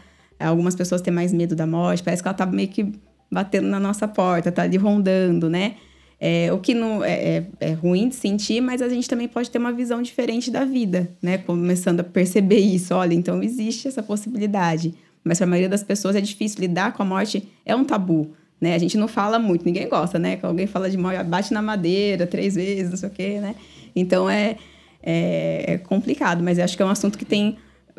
[0.48, 2.92] Algumas pessoas têm mais medo da morte, parece que ela tá meio que
[3.32, 5.76] batendo na nossa porta, tá ali rondando, né?
[6.20, 9.50] É, o que não é, é, é, ruim de sentir, mas a gente também pode
[9.50, 11.38] ter uma visão diferente da vida, né?
[11.38, 12.94] Começando a perceber isso.
[12.94, 14.94] Olha, então existe essa possibilidade.
[15.24, 18.32] Mas para a maioria das pessoas é difícil lidar com a morte, é um tabu,
[18.62, 18.76] né?
[18.76, 20.38] A gente não fala muito, ninguém gosta, né?
[20.38, 23.56] Quando alguém fala de morte, bate na madeira três vezes, não sei o quê, né?
[23.96, 24.56] Então é,
[25.02, 27.58] é, é complicado, mas acho que é um assunto que tem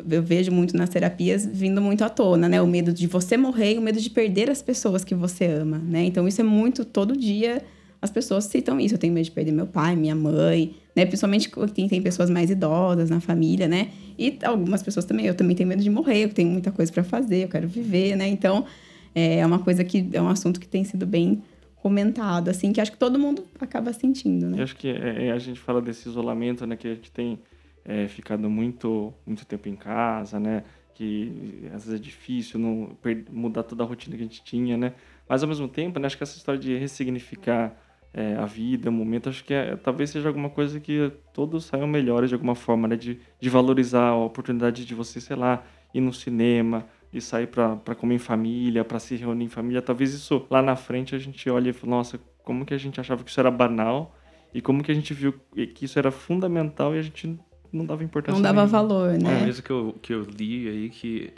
[0.09, 2.61] eu vejo muito nas terapias vindo muito à tona, né?
[2.61, 5.77] O medo de você morrer e o medo de perder as pessoas que você ama,
[5.77, 6.03] né?
[6.03, 7.61] Então isso é muito todo dia
[8.01, 8.93] as pessoas citam isso.
[8.93, 11.05] Eu tenho medo de perder meu pai, minha mãe, né?
[11.05, 13.89] Principalmente quem tem pessoas mais idosas na família, né?
[14.17, 15.25] E algumas pessoas também.
[15.25, 18.15] Eu também tenho medo de morrer, eu tenho muita coisa para fazer, eu quero viver,
[18.15, 18.27] né?
[18.27, 18.65] Então
[19.13, 21.41] é uma coisa que é um assunto que tem sido bem
[21.77, 24.59] comentado, assim, que acho que todo mundo acaba sentindo, né?
[24.59, 26.75] Eu acho que é, é a gente fala desse isolamento, né?
[26.75, 27.39] Que a gente tem
[27.85, 30.63] é, ficado muito, muito tempo em casa, né?
[30.93, 32.97] Que às vezes é difícil não
[33.31, 34.93] mudar toda a rotina que a gente tinha, né?
[35.27, 37.75] Mas ao mesmo tempo, né, acho que essa história de ressignificar
[38.13, 41.87] é, a vida, o momento, acho que é, talvez seja alguma coisa que todos saiam
[41.87, 42.95] melhores de alguma forma, né?
[42.95, 47.95] De, de valorizar a oportunidade de você, sei lá, ir no cinema, e sair para
[47.95, 49.81] comer em família, para se reunir em família.
[49.81, 52.99] Talvez isso lá na frente a gente olhe e fale, nossa, como que a gente
[52.99, 54.13] achava que isso era banal
[54.53, 57.39] e como que a gente viu que isso era fundamental e a gente
[57.75, 58.35] não dava importância.
[58.35, 58.71] Não dava nenhuma.
[58.71, 59.29] valor, né?
[59.29, 61.33] Uma coisa que eu, que eu li aí que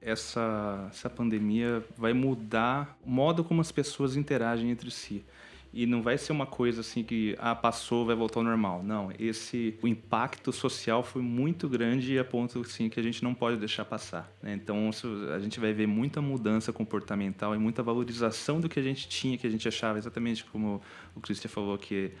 [0.00, 5.24] essa, essa pandemia vai mudar o modo como as pessoas interagem entre si.
[5.72, 8.82] E não vai ser uma coisa assim que, ah, passou, vai voltar ao normal.
[8.82, 13.34] Não, esse o impacto social foi muito grande a ponto assim, que a gente não
[13.34, 14.32] pode deixar passar.
[14.42, 14.54] Né?
[14.54, 14.88] Então,
[15.34, 19.36] a gente vai ver muita mudança comportamental e muita valorização do que a gente tinha,
[19.36, 20.80] que a gente achava exatamente como
[21.14, 22.12] o Christian falou, que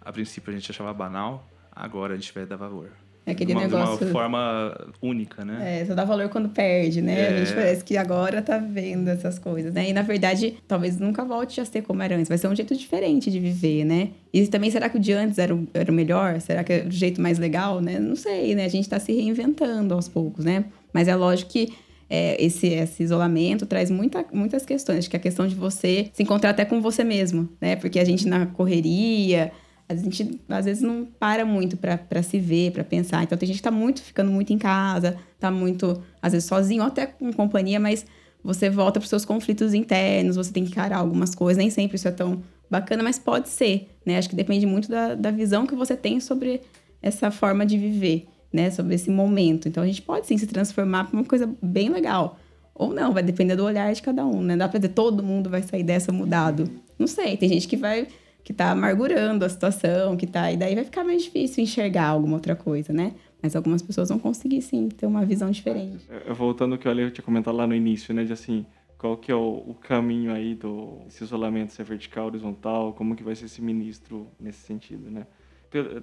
[0.00, 2.90] a princípio a gente achava banal, agora a gente vai dar valor.
[3.24, 3.98] É aquele de uma, negócio.
[3.98, 5.80] De uma forma única, né?
[5.80, 7.20] É, só dá valor quando perde, né?
[7.20, 7.28] É.
[7.28, 9.88] A gente parece que agora tá vendo essas coisas, né?
[9.88, 12.28] E na verdade, talvez nunca volte a ser como era antes.
[12.28, 14.10] Vai ser um jeito diferente de viver, né?
[14.32, 16.40] E também, será que o de antes era o, era o melhor?
[16.40, 17.98] Será que é o jeito mais legal, né?
[17.98, 18.64] Não sei, né?
[18.64, 20.64] A gente tá se reinventando aos poucos, né?
[20.92, 21.72] Mas é lógico que
[22.10, 24.98] é, esse, esse isolamento traz muita, muitas questões.
[24.98, 27.76] Acho que a questão de você se encontrar até com você mesmo, né?
[27.76, 29.50] Porque a gente na correria,
[30.00, 33.22] a gente às vezes não para muito para se ver, para pensar.
[33.22, 36.82] Então tem gente que tá muito ficando muito em casa, tá muito às vezes sozinho,
[36.82, 38.06] ou até com companhia, mas
[38.42, 42.08] você volta para seus conflitos internos, você tem que encarar algumas coisas, nem sempre isso
[42.08, 44.16] é tão bacana, mas pode ser, né?
[44.16, 46.62] Acho que depende muito da, da visão que você tem sobre
[47.00, 48.70] essa forma de viver, né?
[48.70, 49.68] Sobre esse momento.
[49.68, 52.38] Então a gente pode sim se transformar para uma coisa bem legal.
[52.74, 54.56] Ou não, vai depender do olhar de cada um, né?
[54.56, 56.68] Dá para dizer todo mundo vai sair dessa mudado.
[56.98, 58.08] Não sei, tem gente que vai
[58.44, 60.50] que tá amargurando a situação, que tá.
[60.50, 63.14] E daí vai ficar mais difícil enxergar alguma outra coisa, né?
[63.42, 66.06] Mas algumas pessoas vão conseguir sim ter uma visão diferente.
[66.34, 68.24] Voltando ao que eu tinha comentado lá no início, né?
[68.24, 68.64] De assim,
[68.98, 73.16] qual que é o, o caminho aí do esse isolamento, se é vertical, horizontal, como
[73.16, 75.26] que vai ser esse ministro nesse sentido, né?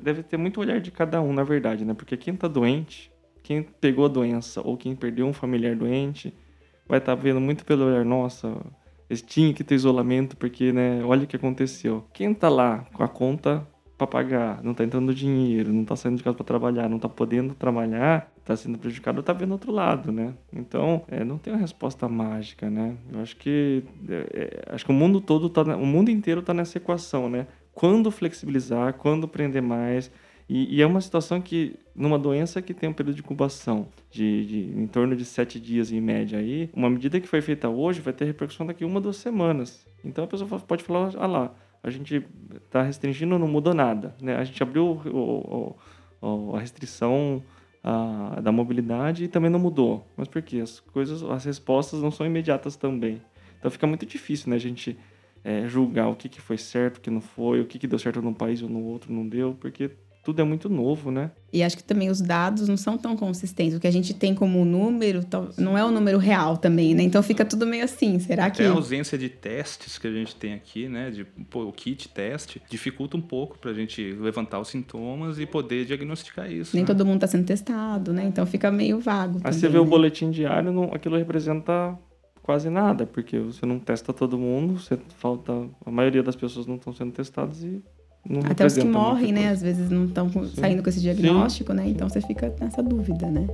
[0.01, 1.93] Deve ter muito olhar de cada um, na verdade, né?
[1.93, 3.11] Porque quem tá doente,
[3.43, 6.33] quem pegou a doença ou quem perdeu um familiar doente,
[6.87, 8.57] vai estar tá vendo muito pelo olhar, nossa,
[9.09, 12.05] eles tinham que ter isolamento porque, né, olha o que aconteceu.
[12.13, 13.67] Quem tá lá com a conta
[13.97, 17.09] para pagar, não tá entrando dinheiro, não tá saindo de casa para trabalhar, não tá
[17.09, 20.33] podendo trabalhar, tá sendo prejudicado, tá vendo outro lado, né?
[20.53, 22.95] Então, é, não tem uma resposta mágica, né?
[23.11, 26.53] Eu acho que é, é, acho que o mundo todo tá, o mundo inteiro tá
[26.53, 27.45] nessa equação, né?
[27.73, 30.09] Quando flexibilizar, quando prender mais,
[30.49, 34.45] e, e, é uma situação que, numa doença que tem um período de incubação de,
[34.47, 38.01] de, em torno de sete dias em média aí, uma medida que foi feita hoje
[38.01, 39.85] vai ter repercussão daqui uma, duas semanas.
[40.03, 42.25] Então a pessoa pode falar, ah lá, a gente
[42.65, 44.15] está restringindo, não mudou nada.
[44.19, 44.35] Né?
[44.35, 45.75] A gente abriu o,
[46.19, 47.43] o, a restrição
[47.83, 50.05] a, da mobilidade e também não mudou.
[50.17, 50.61] Mas por quê?
[50.61, 53.21] As coisas, as respostas não são imediatas também.
[53.59, 54.55] Então fica muito difícil, né?
[54.55, 54.97] A gente
[55.43, 57.99] é, julgar o que, que foi certo, o que não foi, o que, que deu
[57.99, 59.91] certo num país ou no outro não deu, porque
[60.29, 61.31] tudo é muito novo, né?
[61.51, 63.75] E acho que também os dados não são tão consistentes.
[63.75, 65.21] O que a gente tem como número
[65.57, 67.01] não é o número real também, né?
[67.01, 68.19] Então fica tudo meio assim.
[68.19, 68.61] Será que.
[68.61, 71.09] Até a ausência de testes que a gente tem aqui, né?
[71.09, 75.47] De, pô, o kit teste dificulta um pouco para a gente levantar os sintomas e
[75.47, 76.75] poder diagnosticar isso.
[76.75, 76.87] Nem né?
[76.87, 78.25] todo mundo está sendo testado, né?
[78.25, 79.37] Então fica meio vago.
[79.37, 79.79] Aí também, você vê né?
[79.79, 81.97] o boletim diário, não, aquilo representa
[82.43, 85.51] quase nada, porque você não testa todo mundo, você falta.
[85.83, 87.81] A maioria das pessoas não estão sendo testadas e
[88.49, 89.49] Até os que morrem, né?
[89.49, 91.87] Às vezes não estão saindo com esse diagnóstico, né?
[91.87, 93.47] Então você fica nessa dúvida, né?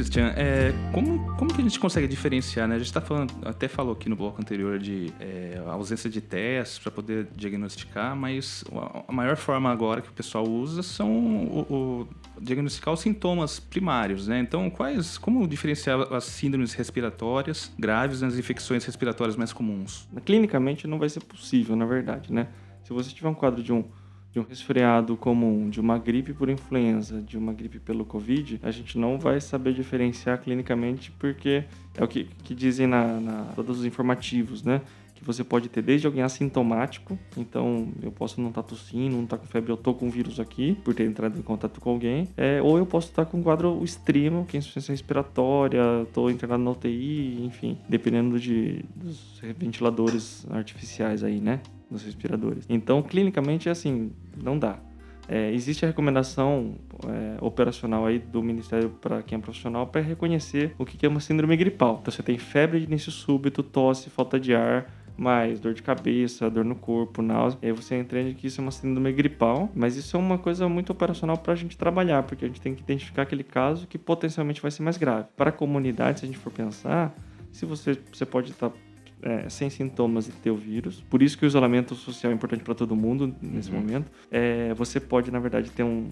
[0.00, 2.76] Christian, é, como, como que a gente consegue diferenciar, né?
[2.76, 6.78] A gente está falando, até falou aqui no bloco anterior de é, ausência de testes
[6.78, 8.64] para poder diagnosticar, mas
[9.06, 12.08] a- maior forma agora que o pessoal usa são o, o-
[12.40, 14.40] diagnosticar os sintomas primários, né?
[14.40, 20.08] Então, quais, como diferenciar as síndromes respiratórias graves das infecções respiratórias mais comuns?
[20.24, 22.48] Clinicamente não vai ser possível, na verdade, né?
[22.84, 23.84] Se você tiver um quadro de um,
[24.32, 28.70] de um resfriado comum, de uma gripe por influenza, de uma gripe pelo Covid, a
[28.70, 31.64] gente não vai saber diferenciar clinicamente porque
[31.96, 34.80] é o que, que dizem na, na todos os informativos, né?
[35.14, 39.36] Que você pode ter desde alguém assintomático, então eu posso não estar tossindo, não estar
[39.36, 42.62] com febre, eu tô com vírus aqui, por ter entrado em contato com alguém, é,
[42.62, 46.70] ou eu posso estar com um quadro extremo, que é insuficiência respiratória, estou internado na
[46.70, 51.60] UTI, enfim, dependendo de, dos ventiladores artificiais aí, né?
[51.90, 52.64] Dos respiradores.
[52.68, 54.78] Então, clinicamente, é assim, não dá.
[55.28, 56.74] É, existe a recomendação
[57.06, 61.20] é, operacional aí do Ministério para quem é profissional para reconhecer o que é uma
[61.20, 61.98] síndrome gripal.
[62.00, 66.48] Então, você tem febre de início súbito, tosse, falta de ar, mais dor de cabeça,
[66.48, 67.58] dor no corpo, náusea.
[67.62, 70.90] Aí você entende que isso é uma síndrome gripal, mas isso é uma coisa muito
[70.90, 74.62] operacional para a gente trabalhar, porque a gente tem que identificar aquele caso que potencialmente
[74.62, 75.28] vai ser mais grave.
[75.36, 77.14] Para a comunidade, se a gente for pensar,
[77.52, 78.72] se você, você pode estar
[79.22, 81.02] é, sem sintomas e ter o vírus.
[81.10, 84.10] Por isso que o isolamento social é importante para todo mundo nesse momento.
[84.30, 86.08] É, você pode, na verdade, ter um-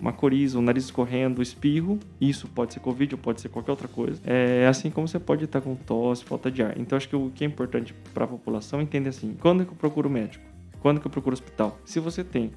[0.00, 1.98] uma coriza, um nariz escorrendo, espirro.
[2.20, 4.20] Isso pode ser Covid ou pode ser qualquer outra coisa.
[4.24, 6.78] É assim como você pode estar com tosse, falta de ar.
[6.78, 9.70] Então, acho que o que é importante para a população é entender assim: quando que
[9.72, 10.44] eu procuro médico?
[10.80, 11.78] Quando que eu procuro hospital?
[11.84, 12.50] Se você tem,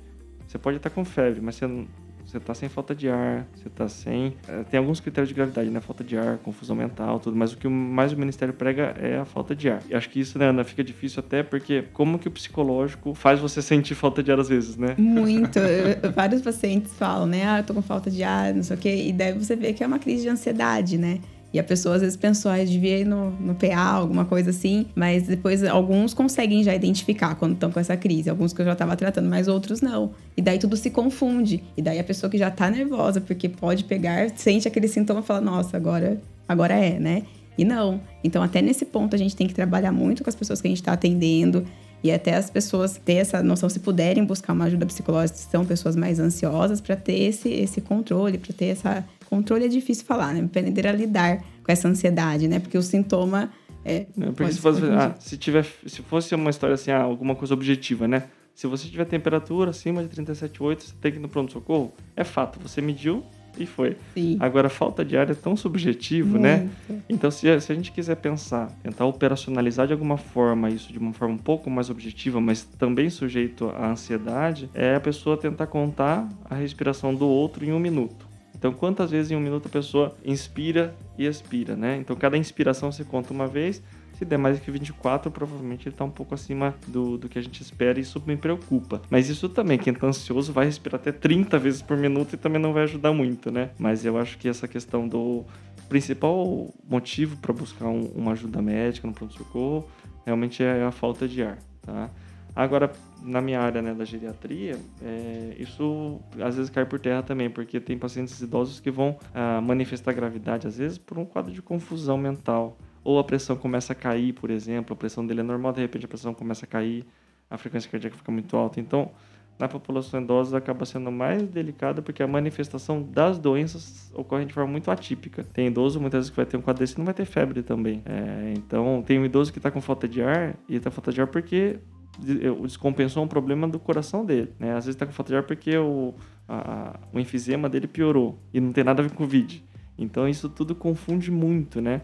[0.48, 1.88] você pode estar com febre, mas você não.
[2.26, 4.34] Você tá sem falta de ar, você tá sem.
[4.48, 5.80] eh, Tem alguns critérios de gravidade, né?
[5.80, 7.38] Falta de ar, confusão mental, tudo.
[7.38, 9.82] Mas o que mais o Ministério prega é a falta de ar.
[9.90, 13.40] E acho que isso, né, Ana, fica difícil até porque como que o psicológico faz
[13.40, 14.96] você sentir falta de ar às vezes, né?
[14.98, 15.60] Muito.
[16.04, 17.46] Eu- Vários pacientes falam, né?
[17.48, 19.08] Ah, eu tô com falta de ar, não sei o quê.
[19.08, 21.20] E daí você vê que é uma crise de ansiedade, né?
[21.56, 24.88] E a pessoa às vezes pensou, ah, devia ir no, no PA, alguma coisa assim.
[24.94, 28.30] Mas depois alguns conseguem já identificar quando estão com essa crise.
[28.30, 30.12] Alguns que eu já tava tratando, mas outros não.
[30.36, 31.63] E daí tudo se confunde.
[31.78, 35.24] E daí a pessoa que já tá nervosa, porque pode pegar, sente aquele sintoma e
[35.24, 37.24] fala, nossa, agora, agora é, né?
[37.58, 38.02] E não.
[38.22, 40.72] Então, até nesse ponto, a gente tem que trabalhar muito com as pessoas que a
[40.72, 41.65] gente está atendendo.
[42.04, 45.65] E até as pessoas ter essa noção, se puderem buscar uma ajuda psicológica, se são
[45.65, 49.06] pessoas mais ansiosas, para ter esse, esse controle, para ter essa.
[49.30, 50.42] Controle é difícil falar, né?
[50.42, 52.60] Aprender a lidar com essa ansiedade, né?
[52.60, 53.52] Porque o sintoma.
[53.84, 57.54] É, porque se fosse, ah, se, tiver, se fosse uma história assim, ah, alguma coisa
[57.54, 58.24] objetiva, né?
[58.56, 61.94] Se você tiver temperatura acima de 37,8, você tem que ir no pronto-socorro.
[62.16, 63.24] É fato, você mediu,
[63.58, 63.98] e foi.
[64.14, 64.38] Sim.
[64.40, 66.58] Agora, falta de ar é tão subjetivo, né?
[66.58, 66.74] Muito.
[66.90, 67.02] né?
[67.10, 71.14] Então, se, se a gente quiser pensar, tentar operacionalizar de alguma forma isso de uma
[71.14, 76.28] forma um pouco mais objetiva, mas também sujeito à ansiedade, é a pessoa tentar contar
[76.50, 78.25] a respiração do outro em um minuto.
[78.58, 81.98] Então, quantas vezes em um minuto a pessoa inspira e expira, né?
[81.98, 83.84] Então, cada inspiração você conta uma vez,
[84.18, 87.41] se der mais que 24, provavelmente ele está um pouco acima do, do que a
[87.41, 89.02] gente espera e isso me preocupa.
[89.10, 92.62] Mas isso também, quem está ansioso vai respirar até 30 vezes por minuto e também
[92.62, 93.72] não vai ajudar muito, né?
[93.78, 95.44] Mas eu acho que essa questão do
[95.89, 99.88] principal motivo para buscar um, uma ajuda médica no pronto-socorro
[100.26, 102.10] realmente é a falta de ar, tá?
[102.56, 102.91] Agora,
[103.22, 107.80] na minha área né, da geriatria, é, isso às vezes cai por terra também, porque
[107.80, 112.18] tem pacientes idosos que vão ah, manifestar gravidade, às vezes por um quadro de confusão
[112.18, 115.82] mental ou a pressão começa a cair, por exemplo, a pressão dele é normal, de
[115.82, 117.06] repente a pressão começa a cair,
[117.50, 118.80] a frequência cardíaca fica muito alta.
[118.80, 119.12] Então,
[119.60, 124.72] na população idosa acaba sendo mais delicada porque a manifestação das doenças ocorre de forma
[124.72, 125.44] muito atípica.
[125.44, 128.02] Tem idoso muitas vezes que vai ter um quadro desse não vai ter febre também.
[128.06, 131.22] É, então, tem um idoso que está com falta de ar e está falta de
[131.22, 131.80] ar porque
[132.19, 134.51] descompensou um problema do coração dele.
[134.60, 134.69] Né?
[134.69, 136.13] Às vezes está com falta de ar porque o,
[136.47, 139.63] a, o enfisema dele piorou e não tem nada a ver com Covid.
[139.97, 142.01] Então, isso tudo confunde muito, né?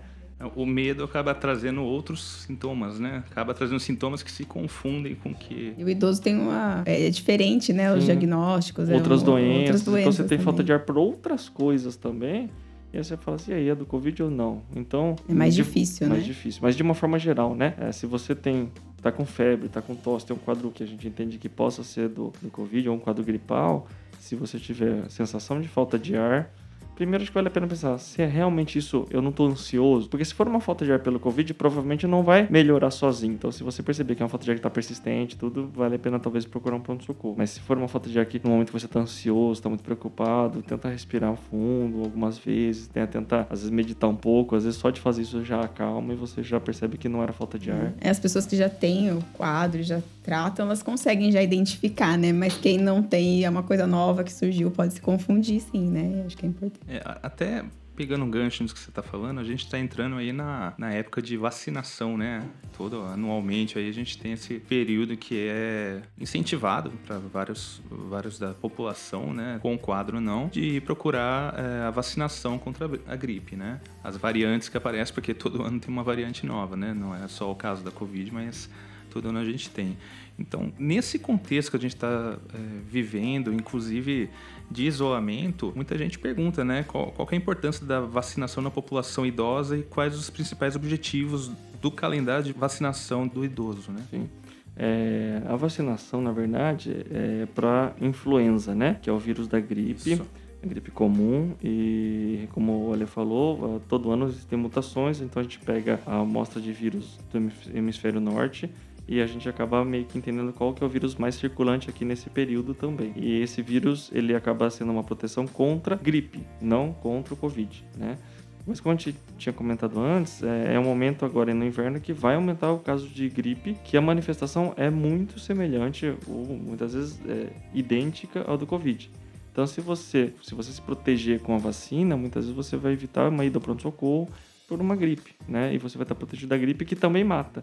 [0.56, 3.24] o medo acaba trazendo outros sintomas, né?
[3.30, 5.74] Acaba trazendo sintomas que se confundem com que.
[5.78, 6.84] E o idoso tem uma.
[6.86, 7.94] É diferente, né?
[7.94, 8.06] Os Sim.
[8.08, 8.90] diagnósticos.
[8.90, 9.60] Outras, é, doenças.
[9.60, 10.02] outras doenças.
[10.02, 10.46] Então você tem também.
[10.46, 12.50] falta de ar por outras coisas também.
[12.94, 14.62] E aí você fala assim, e aí, é do Covid ou não?
[14.76, 15.16] Então...
[15.28, 16.16] É mais de, difícil, mais né?
[16.16, 16.60] Mais difícil.
[16.62, 17.74] Mas de uma forma geral, né?
[17.78, 18.72] É, se você tem...
[19.02, 21.84] Tá com febre, tá com tosse, tem um quadro que a gente entende que possa
[21.84, 23.88] ser do, do Covid ou um quadro gripal,
[24.20, 26.54] se você tiver sensação de falta de ar,
[27.02, 30.08] primeiro acho que vale a pena pensar se é realmente isso, eu não tô ansioso,
[30.08, 33.34] porque se for uma falta de ar pelo Covid, provavelmente não vai melhorar sozinho.
[33.34, 35.96] Então, se você perceber que é uma falta de ar que tá persistente, tudo, vale
[35.96, 37.36] a pena talvez procurar um pronto-socorro.
[37.38, 39.70] Mas se for uma falta de ar que no momento que você tá ansioso, tá
[39.70, 44.64] muito preocupado, tenta respirar fundo algumas vezes, tenta tentar, às vezes, meditar um pouco, às
[44.64, 47.58] vezes só de fazer isso já acalma e você já percebe que não era falta
[47.58, 47.94] de ar.
[48.00, 52.32] É, as pessoas que já têm o quadro, já tratam, elas conseguem já identificar, né?
[52.32, 56.24] Mas quem não tem, é uma coisa nova que surgiu, pode se confundir sim, né?
[56.26, 56.80] Acho que é importante.
[56.88, 57.64] É, até
[57.96, 60.92] pegando um gancho nisso que você está falando, a gente está entrando aí na, na
[60.92, 62.44] época de vacinação, né?
[62.76, 68.54] Todo anualmente aí a gente tem esse período que é incentivado para vários, vários da
[68.54, 69.60] população, né?
[69.62, 73.80] Com o quadro não, de procurar é, a vacinação contra a gripe, né?
[74.04, 76.94] As variantes que aparecem, porque todo ano tem uma variante nova, né?
[76.94, 78.70] Não é só o caso da Covid, mas
[79.12, 79.98] todo ano a gente tem.
[80.40, 82.58] Então, nesse contexto que a gente está é,
[82.90, 84.30] vivendo, inclusive
[84.70, 89.26] de isolamento, muita gente pergunta, né, qual, qual é a importância da vacinação na população
[89.26, 94.04] idosa e quais os principais objetivos do calendário de vacinação do idoso, né?
[94.10, 94.30] Sim.
[94.76, 98.98] É, a vacinação, na verdade, é para influenza, né?
[99.02, 100.14] Que é o vírus da gripe.
[100.14, 100.26] Isso.
[100.64, 105.58] A gripe comum e, como o Ale falou, todo ano existem mutações, então a gente
[105.58, 108.70] pega a amostra de vírus do hemisfério norte
[109.12, 112.06] e a gente acaba meio que entendendo qual que é o vírus mais circulante aqui
[112.06, 113.12] nesse período também.
[113.18, 118.18] E esse vírus, ele acaba sendo uma proteção contra gripe, não contra o Covid, né?
[118.66, 122.14] Mas como a gente tinha comentado antes, é, é um momento agora no inverno que
[122.14, 127.20] vai aumentar o caso de gripe, que a manifestação é muito semelhante ou muitas vezes
[127.28, 129.12] é, idêntica ao do Covid.
[129.52, 133.28] Então, se você, se você se proteger com a vacina, muitas vezes você vai evitar
[133.28, 134.30] uma ida ao pronto-socorro
[134.70, 135.76] por uma gripe, né?
[135.76, 137.62] E você vai estar protegido da gripe que também mata.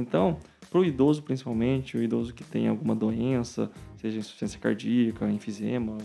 [0.00, 0.38] Então,
[0.70, 5.98] para o idoso principalmente, o idoso que tem alguma doença, seja insuficiência cardíaca, enfisema,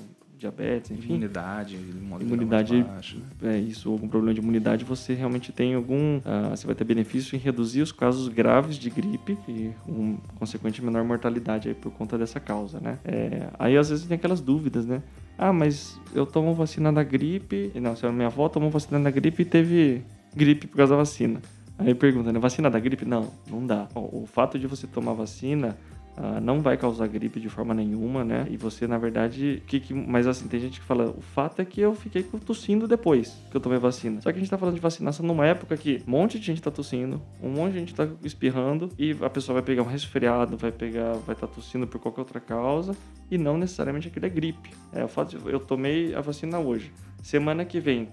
[0.44, 1.14] diabetes, enfim.
[1.14, 1.76] Imunidade,
[2.20, 3.56] imunidade baixa, né?
[3.56, 7.36] é isso, algum problema de imunidade, você realmente tem algum, uh, você vai ter benefício
[7.36, 12.18] em reduzir os casos graves de gripe e um consequente menor mortalidade aí por conta
[12.18, 13.00] dessa causa, né?
[13.06, 15.02] É, aí às vezes tem aquelas dúvidas, né?
[15.38, 19.10] Ah, mas eu tomo vacina da gripe, não, se a minha avó tomou vacina da
[19.10, 20.04] gripe e teve
[20.36, 21.42] gripe por causa da vacina.
[21.86, 22.40] Aí pergunta, né?
[22.40, 23.06] Vacina da gripe?
[23.06, 23.88] Não, não dá.
[23.94, 25.78] O fato de você tomar vacina
[26.16, 28.46] Uh, não vai causar gripe de forma nenhuma, né?
[28.50, 31.66] E você, na verdade, que, que, mas assim, tem gente que fala, o fato é
[31.66, 34.22] que eu fiquei tossindo depois que eu tomei vacina.
[34.22, 36.62] Só que a gente tá falando de vacinação numa época que um monte de gente
[36.62, 40.56] tá tossindo, um monte de gente tá espirrando e a pessoa vai pegar um resfriado,
[40.56, 42.96] vai pegar, vai estar tá tossindo por qualquer outra causa
[43.32, 44.70] e não necessariamente aquilo é gripe.
[44.94, 46.92] É o fato de eu tomei a vacina hoje.
[47.24, 48.10] Semana que vem,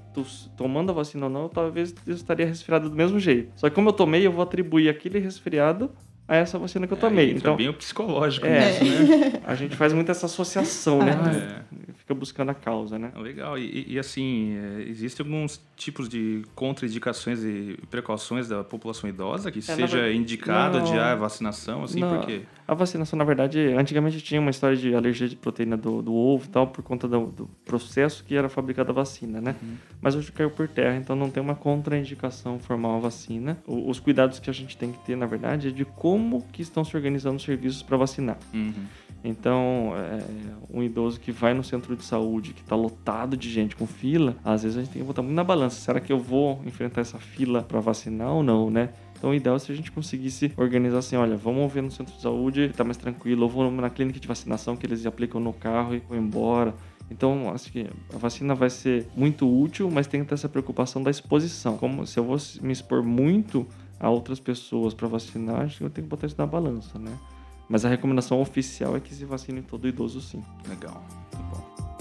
[0.57, 3.53] tomando a vacina ou não, talvez eu estaria resfriado do mesmo jeito.
[3.57, 5.91] Só que como eu tomei, eu vou atribuir aquele resfriado
[6.31, 7.31] a essa vacina que eu tomei.
[7.31, 9.43] É, então bem o psicológico é, né?
[9.45, 11.11] A gente faz muito essa associação, né?
[11.13, 11.93] É.
[11.99, 13.11] Fica buscando a causa, né?
[13.17, 13.59] Legal.
[13.59, 19.59] E, e assim, é, existem alguns tipos de contraindicações e precauções da população idosa que
[19.59, 22.43] é, seja verdade, indicada não, de ah, vacinação, assim, não, porque...
[22.71, 26.45] A vacinação, na verdade, antigamente tinha uma história de alergia de proteína do, do ovo
[26.45, 29.57] e tal, por conta do, do, processo que era fabricada a vacina, né?
[29.61, 29.75] Uhum.
[30.01, 33.59] Mas hoje caiu por terra, então não tem uma contraindicação formal a vacina.
[33.67, 36.63] O, os cuidados que a gente tem que ter, na verdade, é de como que
[36.63, 38.39] estão se organizando os serviços para vacinar.
[38.55, 38.73] Uhum.
[39.25, 40.23] Então, é,
[40.73, 44.37] um idoso que vai no centro de saúde, que está lotado de gente com fila,
[44.45, 45.81] às vezes a gente tem que botar muito na balança.
[45.81, 48.91] Será que eu vou enfrentar essa fila para vacinar ou não, né?
[49.21, 52.15] Então, o ideal é se a gente conseguisse organizar assim: olha, vamos ver no centro
[52.15, 55.53] de saúde, tá mais tranquilo, ou vou na clínica de vacinação que eles aplicam no
[55.53, 56.75] carro e vou embora.
[57.11, 61.03] Então, acho que a vacina vai ser muito útil, mas tem que ter essa preocupação
[61.03, 61.77] da exposição.
[61.77, 63.67] Como se eu vou me expor muito
[63.99, 67.13] a outras pessoas para vacinar, acho que eu tenho que botar isso na balança, né?
[67.69, 70.43] Mas a recomendação oficial é que se vacine todo idoso sim.
[70.67, 71.05] Legal,
[71.35, 72.00] muito bom.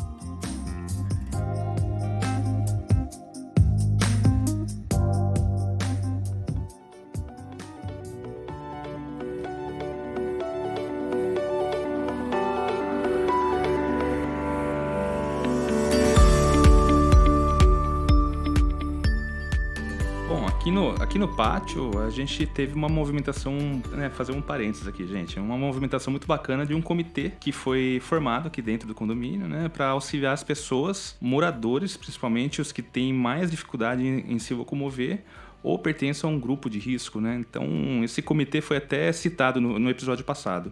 [21.10, 23.51] Aqui no, pátio, a gente teve uma movimentação,
[23.93, 27.99] né, fazer um parênteses aqui, gente, uma movimentação muito bacana de um comitê que foi
[27.99, 33.12] formado aqui dentro do condomínio, né, para auxiliar as pessoas, moradores, principalmente os que têm
[33.12, 35.24] mais dificuldade em, em se locomover
[35.64, 37.38] ou pertencem a um grupo de risco, né?
[37.39, 37.66] Então,
[38.03, 40.72] esse comitê foi até citado no, no episódio passado.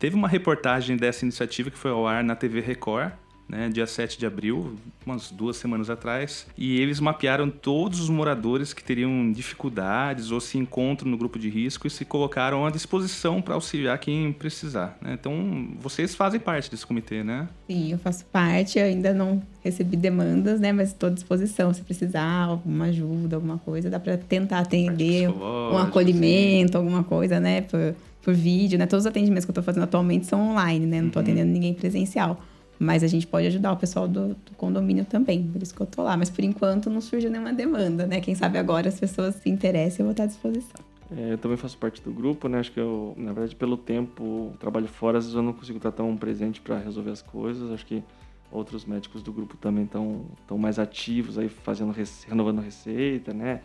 [0.00, 3.12] Teve uma reportagem dessa iniciativa que foi ao ar na TV Record,
[3.50, 8.72] né, dia 7 de abril, umas duas semanas atrás, e eles mapearam todos os moradores
[8.72, 13.42] que teriam dificuldades ou se encontram no grupo de risco e se colocaram à disposição
[13.42, 14.96] para auxiliar quem precisar.
[15.00, 15.16] Né?
[15.20, 17.48] Então, vocês fazem parte desse comitê, né?
[17.66, 21.74] Sim, eu faço parte, eu ainda não recebi demandas, né, mas estou à disposição.
[21.74, 26.78] Se precisar alguma ajuda, alguma coisa, dá para tentar atender um acolhimento, sim.
[26.78, 28.86] alguma coisa, né, por, por vídeo, né?
[28.86, 31.00] Todos os atendimentos que eu estou fazendo atualmente são online, né?
[31.00, 31.28] Não estou uhum.
[31.28, 32.40] atendendo ninguém presencial.
[32.82, 35.86] Mas a gente pode ajudar o pessoal do, do, condomínio também, por isso que eu
[35.86, 36.16] tô lá.
[36.16, 38.22] Mas por enquanto não surgiu nenhuma demanda, né?
[38.22, 40.82] Quem sabe agora as pessoas se interessem, eu vou estar à disposição.
[41.14, 42.58] É, eu também faço parte do grupo, né?
[42.58, 45.92] Acho que eu, na verdade, pelo tempo, trabalho fora, às vezes eu não consigo estar
[45.92, 47.70] tão presente para resolver as coisas.
[47.70, 48.02] Acho que
[48.50, 51.94] outros médicos do grupo também estão tão mais ativos aí, fazendo,
[52.26, 53.60] renovando receita, né?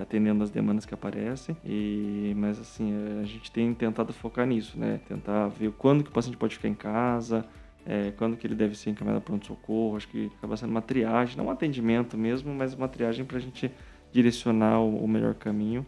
[0.00, 1.56] atendendo as demandas que aparecem.
[1.64, 5.00] E, mas assim, a gente tem tentado focar nisso, né?
[5.08, 7.44] Tentar ver quando que o paciente pode ficar em casa,
[7.90, 9.96] é, quando que ele deve ser encaminhado para pronto-socorro.
[9.96, 13.40] Acho que acaba sendo uma triagem, não um atendimento mesmo, mas uma triagem para a
[13.40, 13.68] gente
[14.12, 15.84] direcionar o, o melhor caminho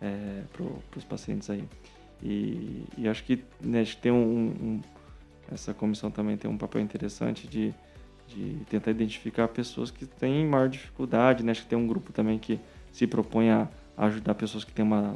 [0.00, 0.64] é, para
[0.96, 1.64] os pacientes aí.
[2.22, 4.80] E, e, acho que né, tem um, um,
[5.50, 7.74] essa comissão também tem um papel interessante de,
[8.28, 11.42] de tentar identificar pessoas que têm maior dificuldade.
[11.42, 11.50] Né?
[11.50, 12.60] Acho que tem um grupo também que
[12.92, 15.14] se propõe a ajudar pessoas que têm uma.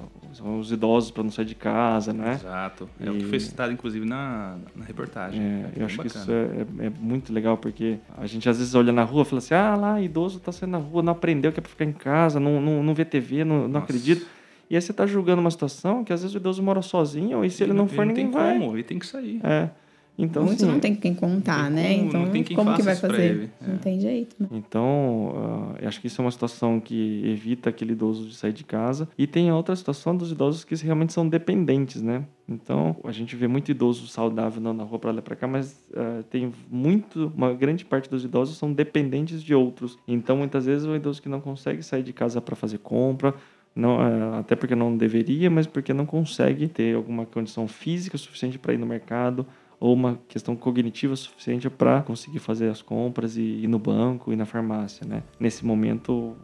[0.58, 2.32] os idosos para não sair de casa, né?
[2.32, 2.88] Exato.
[3.00, 3.10] É e...
[3.10, 5.40] o que foi citado, inclusive, na, na reportagem.
[5.40, 6.12] É, é eu acho bacana.
[6.12, 9.22] que isso é, é, é, muito legal, porque a gente às vezes olha na rua
[9.22, 11.70] e fala assim: ah, lá, idoso tá saindo na rua, não aprendeu que é para
[11.70, 14.26] ficar em casa, não, não, não vê TV, não, não acredita.
[14.68, 17.50] E aí você tá julgando uma situação que às vezes o idoso mora sozinho, e
[17.50, 18.58] se ele, ele não for, ninguém vai.
[18.58, 19.40] Como, ele tem que sair.
[19.44, 19.70] É.
[20.16, 21.96] Então, Muitos assim, não tem quem contar, né?
[21.96, 23.50] Como, então, que como que vai fazer?
[23.60, 23.68] É.
[23.68, 24.36] Não tem jeito.
[24.38, 24.48] Né?
[24.52, 28.62] Então, uh, acho que isso é uma situação que evita aquele idoso de sair de
[28.62, 29.08] casa.
[29.18, 32.24] E tem a outra situação dos idosos que realmente são dependentes, né?
[32.48, 35.84] Então, a gente vê muito idoso saudável andando na rua para lá para cá, mas
[35.90, 39.98] uh, tem muito, uma grande parte dos idosos são dependentes de outros.
[40.06, 43.34] Então, muitas vezes, o idoso que não consegue sair de casa para fazer compra,
[43.74, 48.58] não, uh, até porque não deveria, mas porque não consegue ter alguma condição física suficiente
[48.58, 49.44] para ir no mercado,
[49.84, 54.36] ou uma questão cognitiva suficiente para conseguir fazer as compras e ir no banco e
[54.36, 55.22] na farmácia, né?
[55.38, 56.34] Nesse momento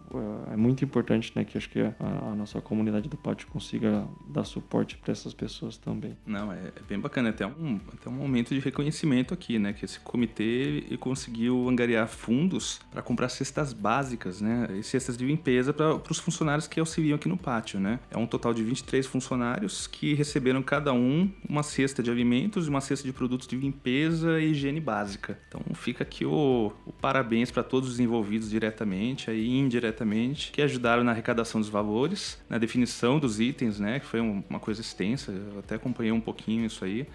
[0.53, 4.99] é muito importante, né, que acho que a, nossa comunidade do pátio consiga dar suporte
[4.99, 6.18] para essas pessoas também.
[6.26, 9.86] Não, é, é, bem bacana, até um, até um momento de reconhecimento aqui, né, que
[9.86, 15.95] esse comitê conseguiu angariar fundos para comprar cestas básicas, né, e cestas de limpeza para
[16.11, 18.01] os funcionários que auxiliam aqui no pátio, né?
[18.11, 22.68] É um total de 23 funcionários que receberam cada um uma cesta de alimentos e
[22.68, 25.39] uma cesta de produtos de limpeza e higiene básica.
[25.49, 31.05] Então fica aqui o, o parabéns para todos os envolvidos diretamente e indiretamente que ajudaram
[31.05, 35.33] na arrecadação dos valores, na definição dos itens, né, que foi uma coisa extensa.
[35.33, 37.07] Eu até acompanhei um pouquinho isso aí.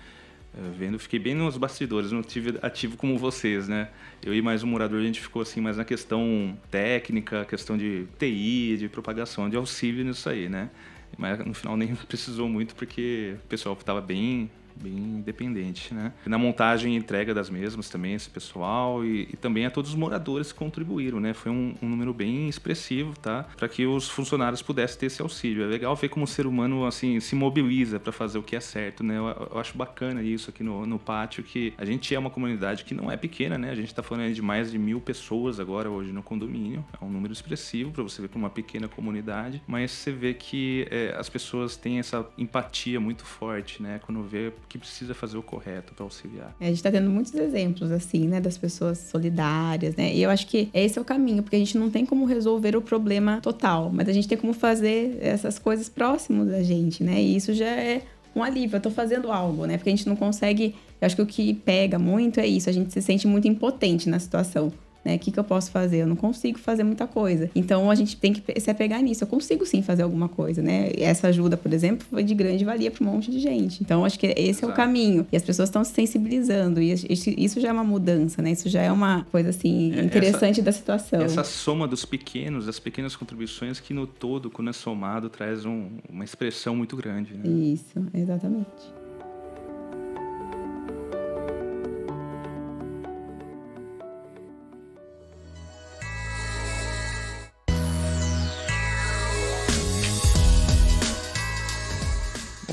[0.57, 3.89] Eh, vendo, fiquei bem nos bastidores, não tive ativo como vocês, né?
[4.23, 8.07] Eu e mais um morador, a gente ficou assim mais na questão técnica, questão de
[8.17, 10.69] TI, de propagação, de auxílio nisso aí, né?
[11.17, 16.13] Mas no final nem precisou muito porque o pessoal estava bem bem independente, né?
[16.25, 19.95] Na montagem e entrega das mesmas também, esse pessoal e, e também a todos os
[19.95, 21.33] moradores que contribuíram, né?
[21.33, 23.45] Foi um, um número bem expressivo, tá?
[23.55, 25.63] Para que os funcionários pudessem ter esse auxílio.
[25.63, 28.59] É legal ver como o ser humano, assim, se mobiliza para fazer o que é
[28.59, 29.17] certo, né?
[29.17, 32.83] Eu, eu, acho bacana isso aqui no, no pátio, que a gente é uma comunidade
[32.83, 33.71] que não é pequena, né?
[33.71, 36.85] A gente está falando de mais de mil pessoas agora hoje no condomínio.
[36.99, 40.87] É um número expressivo para você ver para uma pequena comunidade, mas você vê que
[40.89, 43.99] é, as pessoas têm essa empatia muito forte, né?
[44.05, 46.55] Quando vê que precisa fazer o correto para auxiliar.
[46.59, 50.13] É, a gente está tendo muitos exemplos, assim, né, das pessoas solidárias, né?
[50.13, 52.75] E eu acho que esse é o caminho, porque a gente não tem como resolver
[52.75, 57.21] o problema total, mas a gente tem como fazer essas coisas próximas da gente, né?
[57.21, 58.03] E isso já é
[58.35, 59.77] um alívio, eu tô fazendo algo, né?
[59.77, 60.75] Porque a gente não consegue.
[60.99, 64.09] Eu acho que o que pega muito é isso, a gente se sente muito impotente
[64.09, 64.71] na situação
[65.05, 65.15] né?
[65.15, 65.97] O que, que eu posso fazer?
[65.97, 67.49] Eu não consigo fazer muita coisa.
[67.55, 69.23] Então a gente tem que se apegar nisso.
[69.23, 70.89] Eu consigo sim fazer alguma coisa, né?
[70.97, 73.81] E essa ajuda, por exemplo, foi de grande valia para um monte de gente.
[73.81, 74.65] Então acho que esse Exato.
[74.65, 75.27] é o caminho.
[75.31, 76.81] E as pessoas estão se sensibilizando.
[76.81, 78.51] E isso já é uma mudança, né?
[78.51, 81.21] Isso já é uma coisa assim é, interessante essa, da situação.
[81.21, 85.89] Essa soma dos pequenos, das pequenas contribuições que no todo, quando é somado, traz um,
[86.09, 87.35] uma expressão muito grande.
[87.35, 87.47] Né?
[87.47, 89.04] Isso, exatamente.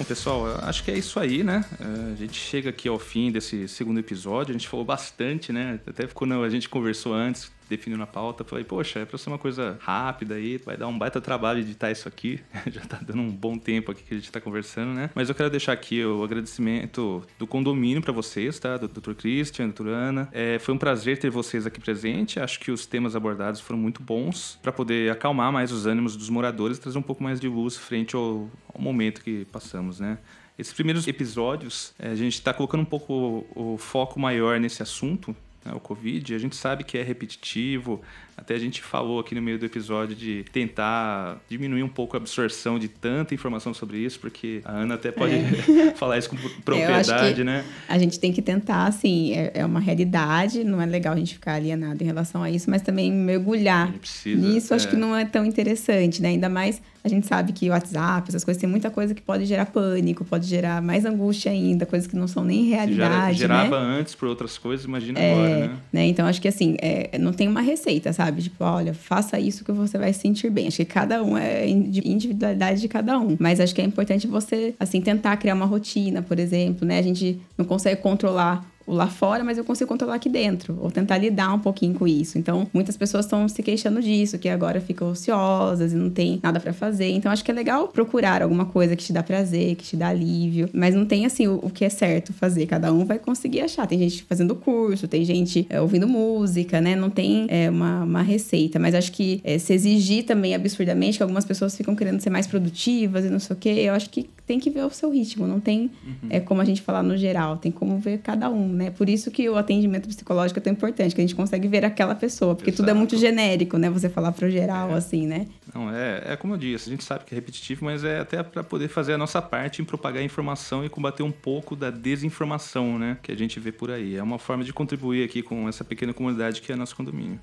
[0.02, 1.64] Bom, pessoal, acho que é isso aí, né?
[1.78, 4.50] É, a gente chega aqui ao fim desse segundo episódio.
[4.50, 5.78] A gente falou bastante, né?
[5.86, 9.38] Até quando a gente conversou antes, definindo a pauta, falei, poxa, é pra ser uma
[9.38, 12.40] coisa rápida aí, vai dar um baita trabalho editar isso aqui.
[12.70, 15.10] Já tá dando um bom tempo aqui que a gente tá conversando, né?
[15.14, 18.76] Mas eu quero deixar aqui o agradecimento do condomínio para vocês, tá?
[18.76, 19.14] Do Dr.
[19.14, 20.28] Christian, doutora Ana.
[20.32, 22.38] É, foi um prazer ter vocês aqui presente.
[22.38, 26.28] Acho que os temas abordados foram muito bons para poder acalmar mais os ânimos dos
[26.28, 30.18] moradores trazer um pouco mais de luz frente ao, ao momento que passamos, né?
[30.58, 34.82] Esses primeiros episódios, é, a gente está colocando um pouco o, o foco maior nesse
[34.82, 35.34] assunto,
[35.64, 38.02] né, o Covid, a gente sabe que é repetitivo,
[38.42, 42.18] até a gente falou aqui no meio do episódio de tentar diminuir um pouco a
[42.18, 45.94] absorção de tanta informação sobre isso, porque a Ana até pode é.
[45.94, 47.64] falar isso com propriedade, né?
[47.88, 51.34] A gente tem que tentar, assim, é, é, uma realidade, não é legal a gente
[51.34, 54.76] ficar alienado em relação a isso, mas também mergulhar precisa, nisso, é.
[54.76, 56.30] acho que não é tão interessante, né?
[56.30, 59.44] Ainda mais a gente sabe que o WhatsApp, essas coisas, tem muita coisa que pode
[59.44, 63.38] gerar pânico, pode gerar mais angústia ainda, coisas que não são nem realidade.
[63.38, 63.98] Já gerava né?
[63.98, 65.76] antes por outras coisas, imagina é, agora, né?
[65.92, 66.06] né?
[66.06, 68.31] Então acho que assim, é, não tem uma receita, sabe?
[68.40, 70.68] Tipo, olha, faça isso que você vai se sentir bem.
[70.68, 73.36] Acho que cada um é individualidade de cada um.
[73.38, 76.98] Mas acho que é importante você, assim, tentar criar uma rotina, por exemplo, né?
[76.98, 81.18] A gente não consegue controlar lá fora, mas eu consigo controlar aqui dentro, ou tentar
[81.18, 82.38] lidar um pouquinho com isso.
[82.38, 86.60] Então, muitas pessoas estão se queixando disso, que agora ficam ociosas e não tem nada
[86.60, 87.10] para fazer.
[87.10, 90.08] Então, acho que é legal procurar alguma coisa que te dá prazer, que te dá
[90.08, 92.66] alívio, mas não tem assim o, o que é certo fazer.
[92.66, 93.86] Cada um vai conseguir achar.
[93.86, 96.96] Tem gente fazendo curso, tem gente é, ouvindo música, né?
[96.96, 101.22] Não tem é, uma, uma receita, mas acho que é, se exigir também absurdamente, que
[101.22, 104.28] algumas pessoas ficam querendo ser mais produtivas e não sei o quê, eu acho que
[104.46, 106.28] tem que ver o seu ritmo, não tem uhum.
[106.28, 108.90] é, como a gente falar no geral, tem como ver cada um, né?
[108.90, 112.14] Por isso que o atendimento psicológico é tão importante, que a gente consegue ver aquela
[112.14, 112.82] pessoa, porque Exato.
[112.82, 113.88] tudo é muito genérico, né?
[113.90, 114.94] Você falar pro geral, é.
[114.94, 115.46] assim, né?
[115.74, 118.42] Não, é, é como eu disse, a gente sabe que é repetitivo, mas é até
[118.42, 121.90] para poder fazer a nossa parte em propagar a informação e combater um pouco da
[121.90, 123.18] desinformação, né?
[123.22, 124.16] Que a gente vê por aí.
[124.16, 127.40] É uma forma de contribuir aqui com essa pequena comunidade que é nosso condomínio.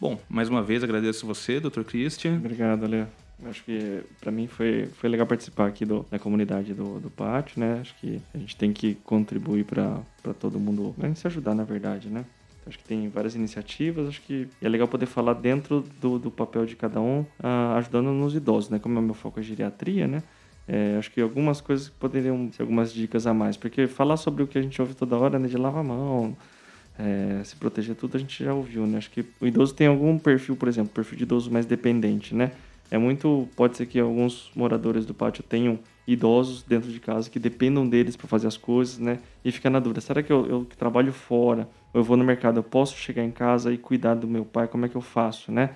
[0.00, 1.82] Bom, mais uma vez agradeço você, Dr.
[1.82, 2.36] Christian.
[2.36, 3.21] Obrigado, Léo.
[3.44, 7.58] Acho que para mim foi, foi legal participar aqui do, da comunidade do, do pátio,
[7.60, 7.78] né?
[7.80, 10.00] Acho que a gente tem que contribuir para
[10.38, 12.24] todo mundo, gente se ajudar, na verdade, né?
[12.66, 16.64] Acho que tem várias iniciativas, acho que é legal poder falar dentro do, do papel
[16.64, 18.78] de cada um, uh, ajudando nos idosos, né?
[18.78, 20.22] Como é o meu foco é geriatria, né?
[20.66, 24.46] É, acho que algumas coisas poderiam ser algumas dicas a mais, porque falar sobre o
[24.46, 26.36] que a gente ouve toda hora, né, de lavar a mão,
[26.96, 28.98] é, se proteger tudo, a gente já ouviu, né?
[28.98, 32.52] Acho que o idoso tem algum perfil, por exemplo, perfil de idoso mais dependente, né?
[32.92, 37.38] É muito, pode ser que alguns moradores do pátio tenham idosos dentro de casa que
[37.38, 39.18] dependam deles para fazer as coisas, né?
[39.42, 42.58] E fica na dúvida, será que eu, eu trabalho fora, ou eu vou no mercado,
[42.58, 45.50] eu posso chegar em casa e cuidar do meu pai, como é que eu faço,
[45.50, 45.70] né?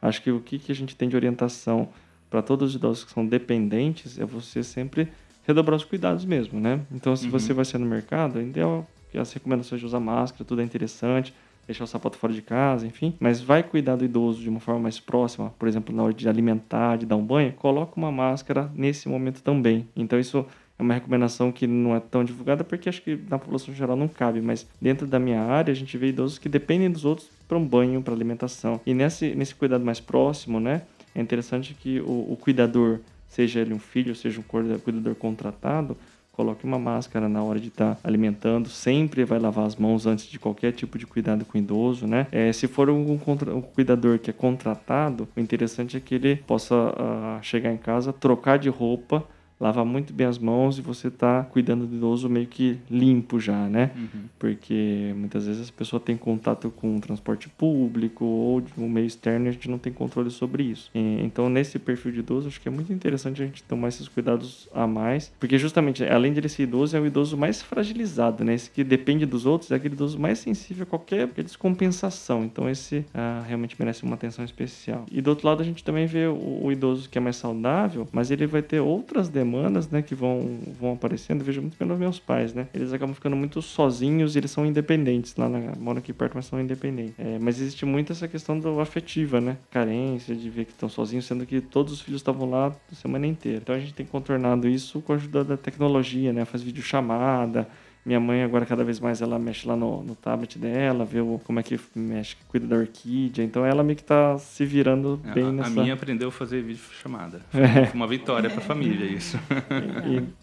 [0.00, 1.88] Acho que o que, que a gente tem de orientação
[2.30, 5.08] para todos os idosos que são dependentes é você sempre
[5.44, 6.82] redobrar os cuidados mesmo, né?
[6.92, 7.32] Então, se uhum.
[7.32, 10.64] você vai ser no mercado, é ideal que as recomendações de usar máscara, tudo é
[10.64, 11.34] interessante,
[11.70, 13.14] deixar o sapato fora de casa, enfim.
[13.20, 16.28] Mas vai cuidar do idoso de uma forma mais próxima, por exemplo, na hora de
[16.28, 19.88] alimentar, de dar um banho, coloca uma máscara nesse momento também.
[19.96, 20.44] Então, isso
[20.78, 24.08] é uma recomendação que não é tão divulgada porque acho que na população geral não
[24.08, 27.58] cabe, mas dentro da minha área a gente vê idosos que dependem dos outros para
[27.58, 28.80] um banho, para alimentação.
[28.84, 30.82] E nesse, nesse cuidado mais próximo, né,
[31.14, 35.96] é interessante que o, o cuidador, seja ele um filho, seja um cuidador contratado,
[36.32, 40.26] coloque uma máscara na hora de estar tá alimentando, sempre vai lavar as mãos antes
[40.26, 42.26] de qualquer tipo de cuidado com o idoso, né?
[42.32, 46.74] É, se for um, um, cuidador que é contratado, o interessante é que ele possa
[46.74, 49.24] uh, chegar em casa, trocar de roupa,
[49.60, 53.68] lavar muito bem as mãos e você tá cuidando do idoso meio que limpo já,
[53.68, 53.90] né?
[53.94, 54.22] Uhum.
[54.38, 59.06] Porque muitas vezes a pessoa tem contato com o transporte público ou de um meio
[59.06, 60.90] externo e a gente não tem controle sobre isso.
[60.94, 64.08] E, então, nesse perfil de idoso, acho que é muito interessante a gente tomar esses
[64.08, 68.42] cuidados a mais, porque justamente, além de ele ser idoso, é o idoso mais fragilizado,
[68.42, 68.54] né?
[68.54, 72.44] Esse que depende dos outros é aquele idoso mais sensível a qualquer descompensação.
[72.44, 75.04] Então, esse ah, realmente merece uma atenção especial.
[75.12, 78.08] E do outro lado, a gente também vê o, o idoso que é mais saudável,
[78.10, 81.76] mas ele vai ter outras demandas demandas, né, que vão, vão aparecendo, eu vejo muito
[81.76, 82.68] pelos meus pais, né?
[82.72, 85.34] Eles acabam ficando muito sozinhos e eles são independentes.
[85.36, 87.14] Lá na, moram aqui perto, mas são independentes.
[87.18, 89.56] É, mas existe muito essa questão do afetiva, né?
[89.70, 93.26] Carência, de ver que estão sozinhos, sendo que todos os filhos estavam lá a semana
[93.26, 93.58] inteira.
[93.58, 96.44] Então a gente tem contornado isso com a ajuda da tecnologia, né?
[96.44, 97.68] Faz videochamada,
[98.04, 101.38] minha mãe agora cada vez mais ela mexe lá no, no tablet dela, vê o,
[101.44, 103.44] como é que mexe, cuida da orquídea.
[103.44, 105.80] Então ela meio que tá se virando bem a, nessa...
[105.80, 107.40] A minha aprendeu a fazer vídeo chamada.
[107.60, 107.86] É.
[107.86, 109.38] Foi uma vitória para a família isso.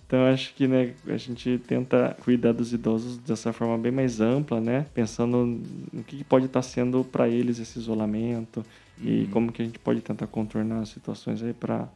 [0.05, 4.61] então acho que né, a gente tenta cuidar dos idosos dessa forma bem mais ampla,
[4.61, 4.85] né?
[4.93, 5.59] Pensando
[5.91, 8.63] no que pode estar tá sendo para eles esse isolamento
[9.01, 9.09] uhum.
[9.09, 11.89] e como que a gente pode tentar contornar as situações aí para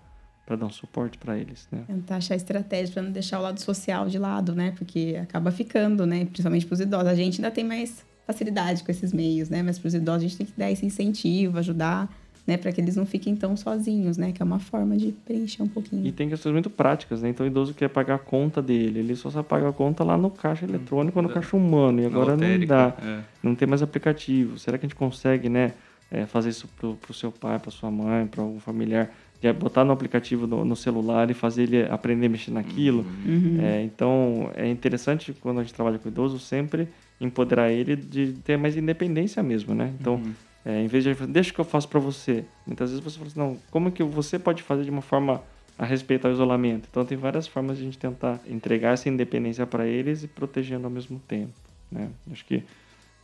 [0.46, 1.84] para dar um suporte para eles, né?
[1.88, 4.74] Tentar achar estratégia para não deixar o lado social de lado, né?
[4.78, 6.26] Porque acaba ficando, né?
[6.26, 7.08] Principalmente para os idosos.
[7.08, 9.62] A gente ainda tem mais facilidade com esses meios, né?
[9.62, 12.10] Mas para os idosos a gente tem que dar esse incentivo, ajudar,
[12.46, 12.58] né?
[12.58, 14.32] Para que eles não fiquem tão sozinhos, né?
[14.32, 16.06] Que é uma forma de preencher um pouquinho.
[16.06, 17.30] E tem questões muito práticas, né?
[17.30, 20.18] Então o idoso quer pagar a conta dele, ele só sabe pagar a conta lá
[20.18, 22.02] no caixa eletrônico ou no caixa humano.
[22.02, 22.96] E agora não dá.
[23.02, 23.20] É.
[23.44, 24.58] Não tem mais aplicativo.
[24.58, 25.74] Será que a gente consegue, né?
[26.14, 29.10] É, fazer isso pro, pro seu pai, para sua mãe, para algum familiar
[29.42, 33.04] de botar no aplicativo no, no, celular e fazer ele aprender a mexer naquilo.
[33.26, 33.58] Uhum.
[33.60, 36.88] É, então, é interessante quando a gente trabalha com idoso sempre
[37.20, 39.92] empoderar ele de ter mais independência mesmo, né?
[40.00, 40.34] Então, uhum.
[40.64, 43.39] é, em vez de deixa que eu faço para você, muitas vezes você fala assim,
[43.39, 45.42] não, como que você pode fazer de uma forma
[45.78, 46.88] a respeitar o isolamento?
[46.89, 50.86] Então, tem várias formas de a gente tentar entregar essa independência para eles e protegendo
[50.86, 51.54] ao mesmo tempo,
[51.92, 52.10] né?
[52.32, 52.64] Acho que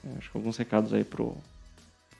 [0.03, 1.35] é, acho que alguns recados aí pro,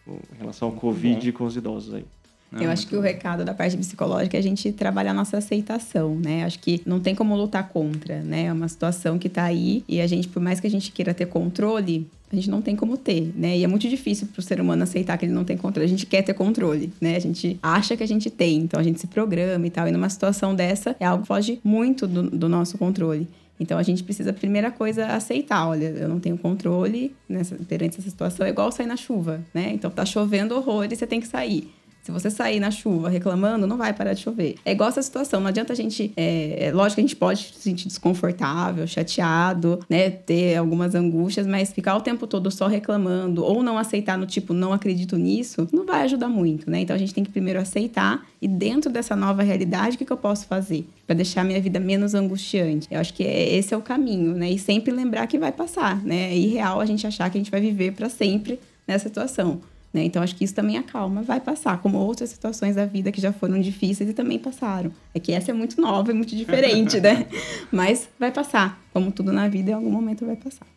[0.04, 2.06] pro em relação ao Covid com os idosos aí.
[2.52, 3.02] Não, eu acho que bom.
[3.02, 6.46] o recado da parte psicológica é a gente trabalhar a nossa aceitação, né?
[6.46, 8.46] Acho que não tem como lutar contra, né?
[8.46, 11.14] É uma situação que tá aí e a gente, por mais que a gente queira
[11.14, 13.58] ter controle, a gente não tem como ter, né?
[13.58, 15.86] E é muito difícil para o ser humano aceitar que ele não tem controle.
[15.86, 17.16] A gente quer ter controle, né?
[17.16, 19.88] A gente acha que a gente tem, então a gente se programa e tal.
[19.88, 23.28] E numa situação dessa, é algo que foge muito do, do nosso controle.
[23.60, 25.68] Então a gente precisa, primeira coisa, aceitar.
[25.68, 28.46] Olha, eu não tenho controle nessa, perante essa situação.
[28.46, 29.72] É igual sair na chuva, né?
[29.74, 31.72] Então tá chovendo horror e você tem que sair.
[32.08, 34.56] Se você sair na chuva reclamando, não vai parar de chover.
[34.64, 35.42] É igual essa situação.
[35.42, 36.14] Não adianta a gente.
[36.16, 40.10] É, é, lógico que a gente pode se sentir desconfortável, chateado, né?
[40.10, 44.54] Ter algumas angústias, mas ficar o tempo todo só reclamando ou não aceitar no tipo,
[44.54, 46.80] não acredito nisso, não vai ajudar muito, né?
[46.80, 50.14] Então a gente tem que primeiro aceitar e dentro dessa nova realidade, o que, que
[50.14, 52.88] eu posso fazer para deixar minha vida menos angustiante?
[52.90, 54.50] Eu acho que é, esse é o caminho, né?
[54.50, 56.32] E sempre lembrar que vai passar, né?
[56.32, 59.60] É irreal a gente achar que a gente vai viver para sempre nessa situação.
[59.94, 60.04] Né?
[60.04, 63.32] Então, acho que isso também acalma, vai passar, como outras situações da vida que já
[63.32, 64.92] foram difíceis e também passaram.
[65.14, 67.26] É que essa é muito nova e muito diferente, né?
[67.72, 68.80] Mas vai passar.
[68.94, 70.77] Como tudo na vida, em algum momento vai passar.